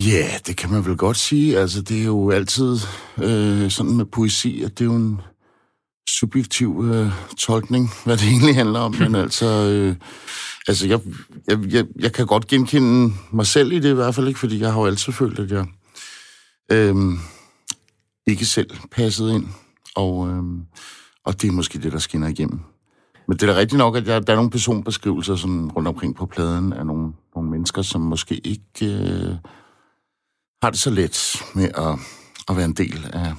[0.00, 1.58] Ja, yeah, det kan man vel godt sige.
[1.58, 2.78] Altså, det er jo altid
[3.18, 5.20] øh, sådan med poesi, at det er jo en
[6.08, 8.94] subjektiv øh, tolkning, hvad det egentlig handler om.
[8.98, 9.96] Men altså, øh,
[10.68, 11.00] altså jeg,
[11.48, 14.60] jeg, jeg, jeg kan godt genkende mig selv i det i hvert fald ikke, fordi
[14.60, 15.66] jeg har jo altid følt, at jeg
[16.72, 16.96] øh,
[18.26, 19.46] ikke selv passede ind.
[19.96, 20.42] Og, øh,
[21.24, 22.60] og det er måske det, der skinner igennem.
[23.30, 26.16] Men det er da rigtigt nok, at jeg, der er nogle personbeskrivelser sådan rundt omkring
[26.16, 29.34] på pladen af nogle, nogle mennesker, som måske ikke øh,
[30.62, 31.98] har det så let med at,
[32.48, 33.34] at være en del af,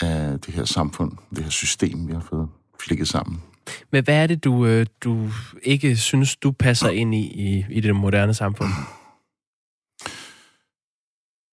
[0.00, 2.48] af det her samfund, det her system, vi har fået
[2.80, 3.42] flikket sammen.
[3.92, 5.30] Men hvad er det, du, øh, du
[5.62, 8.68] ikke synes, du passer ind i, i, i det moderne samfund?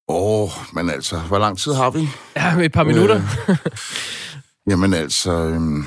[0.07, 2.07] Åh, oh, men altså, hvor lang tid har vi?
[2.35, 3.21] Ja, et par minutter.
[3.49, 3.57] Øh,
[4.67, 5.83] jamen altså, øh,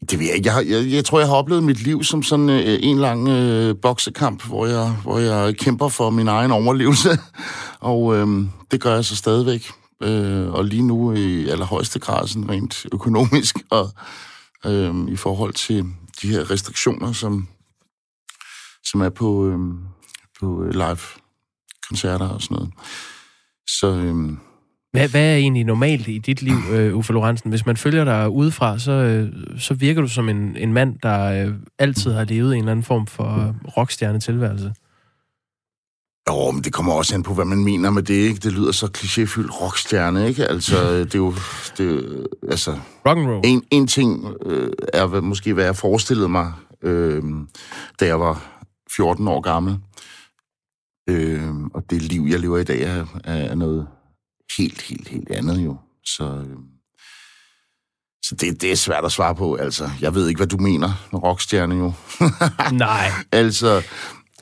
[0.00, 0.52] det ved jeg ikke.
[0.52, 3.76] Jeg, jeg, jeg tror, jeg har oplevet mit liv som sådan øh, en lang øh,
[3.82, 7.18] boksekamp, hvor jeg, hvor jeg kæmper for min egen overlevelse.
[7.80, 8.28] og øh,
[8.70, 9.70] det gør jeg så stadigvæk.
[10.02, 13.90] Øh, og lige nu i allerhøjeste grad sådan rent økonomisk og
[14.66, 15.84] øh, i forhold til
[16.22, 17.48] de her restriktioner, som,
[18.84, 19.78] som er på, øhm, øh,
[20.40, 22.70] på live-koncerter og sådan noget.
[23.66, 23.86] Så...
[23.86, 24.47] Øh,
[24.92, 27.50] hvad, hvad er egentlig normalt i dit liv, uh, Uffe Lorentzen?
[27.50, 31.46] Hvis man følger dig udefra, så, uh, så virker du som en, en mand, der
[31.46, 34.72] uh, altid har levet en eller anden form for rockstjerne-tilværelse.
[36.28, 38.40] Jo, men det kommer også an på, hvad man mener med det, ikke?
[38.40, 40.46] Det lyder så klichéfyldt rockstjerne, ikke?
[40.46, 41.34] Altså, det er jo...
[41.78, 42.70] Det, altså,
[43.06, 43.40] Rock and roll.
[43.44, 47.22] En, en ting øh, er måske, hvad jeg forestillede mig, øh,
[48.00, 48.62] da jeg var
[48.96, 49.78] 14 år gammel.
[51.08, 53.86] Øh, og det liv, jeg lever i dag, er, er noget
[54.56, 55.76] helt, helt, helt andet jo.
[56.04, 56.56] Så, øh,
[58.24, 59.90] så det, det er svært at svare på, altså.
[60.00, 61.92] Jeg ved ikke, hvad du mener med rockstjerne jo.
[62.72, 63.10] Nej.
[63.32, 63.82] altså,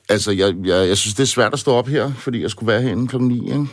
[0.09, 2.73] altså jeg, jeg, jeg synes, det er svært at stå op her, fordi jeg skulle
[2.73, 3.67] være herinde klokken 9, ikke?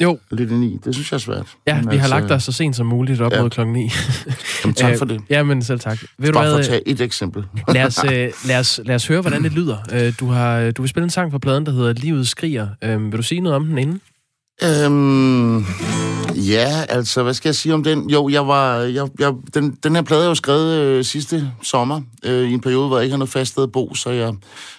[0.00, 0.18] Jo.
[0.30, 0.78] Lidt i 9.
[0.84, 1.46] Det synes jeg er svært.
[1.66, 3.42] Ja, men vi altså, har lagt dig så sent som muligt op ja.
[3.42, 3.90] mod klokken 9.
[4.64, 5.20] Jamen, tak for det.
[5.30, 5.98] Ja, men selv tak.
[6.18, 7.44] Vil Bare du for at tage et eksempel.
[7.74, 9.76] lad, os, øh, lad, os, lad os høre, hvordan det lyder.
[9.92, 12.68] Øh, du har du vil spille en sang på pladen, der hedder Livet skriger.
[12.84, 14.00] Øh, vil du sige noget om den inden?
[14.62, 15.64] Øhm,
[16.34, 18.10] ja, altså, hvad skal jeg sige om den?
[18.10, 22.00] Jo, jeg var, jeg, jeg, den, den her plade er jo skrevet øh, sidste sommer,
[22.24, 24.34] øh, i en periode, hvor jeg ikke har noget fast sted at bo, så jeg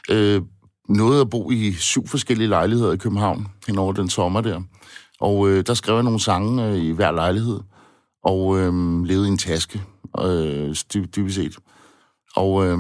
[0.10, 0.42] øh,
[0.90, 4.62] nåede at bo i syv forskellige lejligheder i København hen over den sommer der.
[5.20, 7.60] Og øh, der skrev jeg nogle sange øh, i hver lejlighed,
[8.24, 9.82] og øh, levede i en taske,
[10.22, 10.76] øh,
[11.16, 11.58] dybest set.
[12.36, 12.78] Og øh,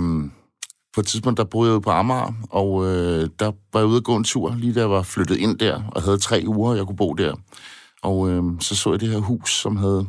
[0.94, 4.04] på et tidspunkt, der boede jeg på Amager, og øh, der var jeg ude at
[4.04, 6.86] gå en tur, lige da jeg var flyttet ind der, og havde tre uger, jeg
[6.86, 7.36] kunne bo der.
[8.02, 10.08] Og øh, så så jeg det her hus, som havde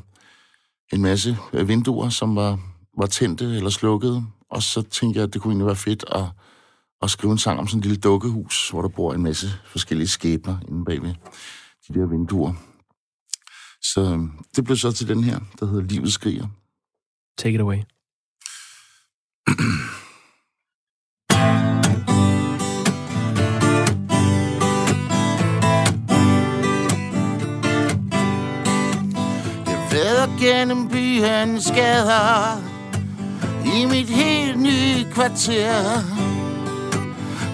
[0.92, 2.58] en masse øh, vinduer, som var,
[2.98, 4.24] var tændte eller slukkede.
[4.50, 6.24] Og så tænkte jeg, at det kunne egentlig være fedt at,
[7.02, 10.08] at skrive en sang om sådan et lille dukkehus, hvor der bor en masse forskellige
[10.08, 11.14] skæbner inde bagved
[11.88, 12.52] de der vinduer.
[13.82, 14.18] Så øh,
[14.56, 16.46] det blev så til den her, der hedder Livet skriger.
[17.38, 17.78] Take it away.
[30.40, 32.58] Gennem byens gader
[33.64, 36.02] I mit helt nye kvarter.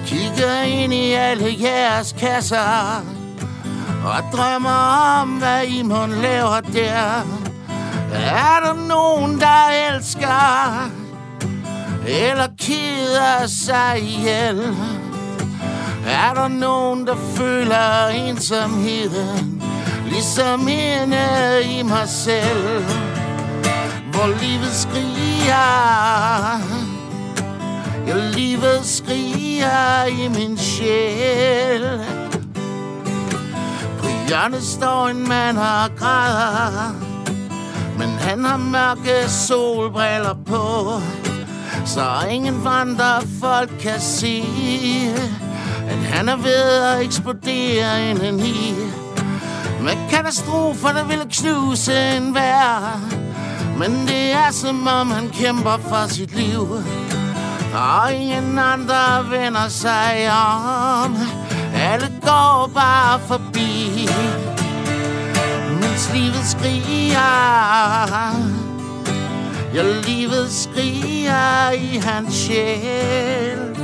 [0.07, 3.03] Kigger ind i alle jeres kasser
[4.05, 7.27] Og drømmer om, hvad I må laver der.
[8.13, 11.06] Er der nogen, der elsker?
[12.07, 14.77] Eller keder sig ihjel.
[16.07, 19.63] Er der nogen, der føler ensomheden
[20.09, 22.85] Ligesom inde i mig selv.
[24.13, 25.57] Hvor livet skriger.
[28.07, 32.01] Ja, livet skriger i min sjæl.
[33.99, 36.95] På hjørnet står en mand og græder.
[37.99, 41.01] Men han har mørke solbriller på.
[41.87, 44.45] Så ingen vandre folk kan se
[45.89, 48.75] At han er ved at eksplodere indeni
[49.81, 53.01] Med katastrofer, der vil knuse en vær
[53.79, 56.61] Men det er som om han kæmper for sit liv.
[57.75, 61.17] Og ingen andre vender sig om.
[61.75, 64.09] Alle går bare forbi
[65.81, 67.17] Mens livet skriger.
[69.77, 73.77] Ja, livet skriger i hans sjæl.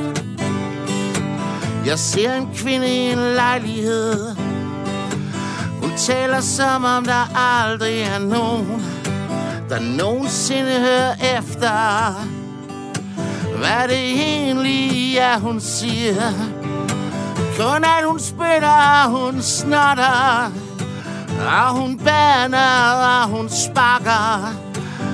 [1.86, 4.36] Jeg ser en kvinde i en lejlighed.
[5.82, 8.82] Hun taler som om der aldrig er nogen
[9.68, 12.12] Der nogensinde hører efter.
[13.58, 16.32] Hvad det egentlig er, hun siger.
[17.58, 20.52] Kun at hun spytter, hun snotter,
[21.46, 24.71] og hun baner, og hun sparker,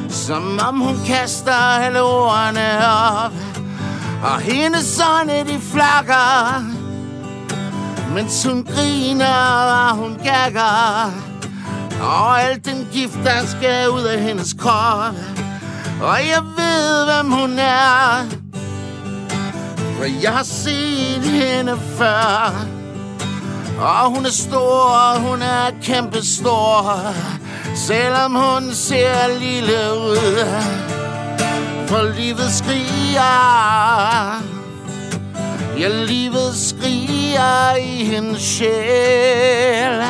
[0.08, 3.32] som om hun kaster alle ordene op.
[4.22, 6.64] Og hendes øjne, de flakker,
[8.14, 11.12] mens hun griner, og hun gagger.
[12.00, 15.14] Og alt den gift, der skal ud af hendes krop.
[16.02, 18.24] Og jeg ved, hvem hun er
[19.96, 22.77] For jeg har set hende før
[23.80, 27.00] og hun er stor, og hun er kæmpestor.
[27.74, 30.46] Selvom hun ser lille ud
[31.86, 33.18] For livet skriger.
[35.78, 40.02] Ja, livet skriger i hendes sjæl.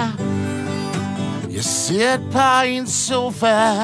[1.51, 3.75] Jeg ser et par i en sofa.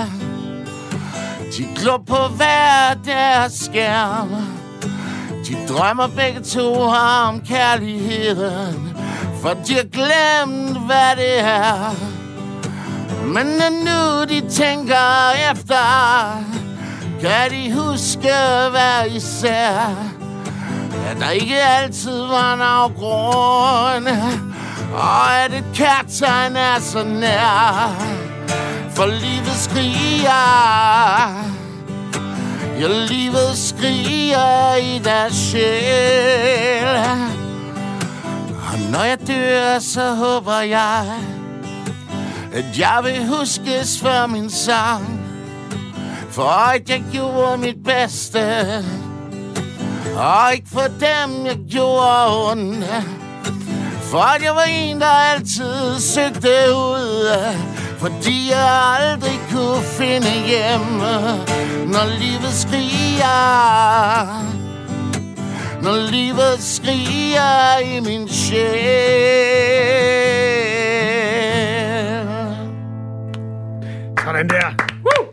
[1.57, 4.28] De glor på hver deres skærm.
[5.49, 8.93] De drømmer begge to om kærligheden.
[9.45, 11.95] For de har glemt, hvad det er?
[13.26, 15.76] Men når nu de tænker efter
[17.20, 18.32] Kan de huske
[18.70, 19.95] hver især
[21.11, 24.09] At der ikke altid var nogen grund
[24.95, 28.24] Og at et kærtegn er så nær
[28.97, 30.30] for livet skriger.
[32.80, 37.43] Ja, livet skriger i deres sjæl.
[38.75, 41.07] Og når jeg dør, så håber jeg
[42.53, 45.20] At jeg vil huskes for min sang.
[46.31, 48.41] For at jeg gjorde mit bedste
[50.16, 52.85] Og ikke for dem, jeg gjorde ondt.
[54.03, 57.29] For at jeg var en, der altid søgte ud
[57.99, 58.70] fordi jeg
[59.01, 61.01] aldrig kunne finde hjem
[61.87, 63.25] Når livet skriger.
[65.85, 68.64] Når livet skriger i min sjæl
[74.24, 74.87] Sådan der.
[75.05, 75.28] Woo!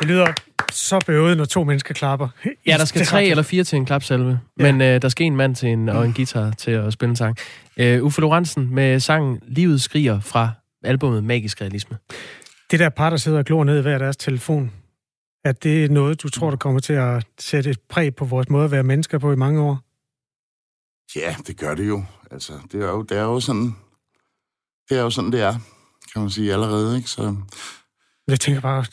[0.00, 0.26] Det lyder
[0.72, 2.28] så bøvet, når to mennesker klapper.
[2.66, 4.72] Ja, der skal tre eller fire til en klapsalve, ja.
[4.72, 7.16] men øh, der skal en mand til en, og en guitar til at spille en
[7.16, 7.36] sang.
[7.80, 10.50] Uh, Uffe Lorentzen med sangen Livet skriger fra
[10.84, 11.96] albumet Magisk Realisme.
[12.70, 14.72] Det der par, der sidder og glor ned i hver deres telefon,
[15.44, 18.64] er det noget, du tror, der kommer til at sætte et præg på vores måde
[18.64, 19.85] at være mennesker på i mange år?
[21.16, 22.04] Ja, det gør det jo.
[22.30, 23.76] Altså, det er jo, det er jo sådan,
[24.88, 25.54] det er jo sådan, det er,
[26.12, 27.10] kan man sige allerede, ikke?
[27.10, 27.36] Så...
[28.28, 28.84] Jeg tænker bare,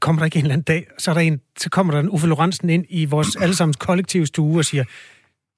[0.00, 2.10] kommer der ikke en eller anden dag, så, er der en, så kommer der en
[2.10, 4.84] Uffe Lorentzen ind i vores allesammens kollektive stue og siger,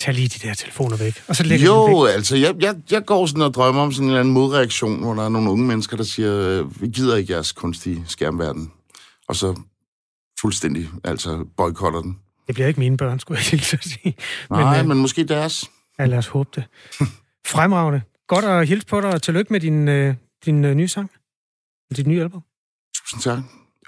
[0.01, 1.23] tag lige de der telefoner væk.
[1.29, 2.15] Og så lægger jo, væk.
[2.15, 5.15] altså, jeg, jeg, jeg går sådan og drømmer om sådan en eller anden modreaktion, hvor
[5.15, 8.73] der er nogle unge mennesker, der siger, vi gider ikke jeres kunstige skærmverden.
[9.29, 9.61] Og så
[10.41, 12.19] fuldstændig, altså, boykotter den.
[12.47, 14.17] Det bliver ikke mine børn, skulle jeg hilse at sige.
[14.51, 15.71] Nej, men, øh, men måske deres.
[16.01, 16.65] Ja, lad os håbe det.
[17.53, 18.01] Fremragende.
[18.27, 21.11] Godt at hilse på dig, og tillykke med din, øh, din øh, nye sang.
[21.97, 22.43] Dit nye album.
[22.97, 23.39] Tusind tak.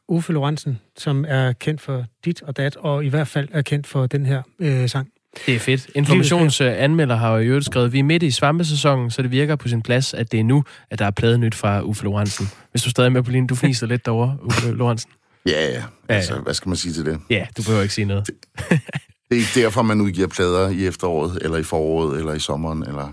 [0.09, 3.87] Uffe Lorentzen, som er kendt for dit og dat, og i hvert fald er kendt
[3.87, 5.09] for den her øh, sang.
[5.47, 5.91] Det er fedt.
[5.95, 9.69] Informationsanmelder har jo i øvrigt skrevet, vi er midt i svampesæsonen, så det virker på
[9.69, 12.47] sin plads, at det er nu, at der er pladet nyt fra Uffe Lorentzen.
[12.71, 15.11] Hvis du stadig er med på linjen, du fniser lidt derovre, Uffe Lorentzen.
[15.47, 15.83] Ja, ja.
[16.09, 17.21] Altså, hvad skal man sige til det?
[17.31, 18.27] Ja, du behøver ikke sige noget.
[18.27, 18.81] Det
[19.35, 23.13] er ikke derfor, man udgiver plader i efteråret, eller i foråret, eller i sommeren, eller...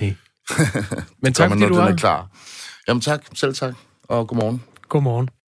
[0.00, 0.14] Nej.
[1.22, 2.28] Men tak, man, fordi du er er klar.
[2.88, 3.74] Jamen tak, selv tak,
[4.08, 4.62] og godmorgen.
[4.88, 5.28] Godmorgen.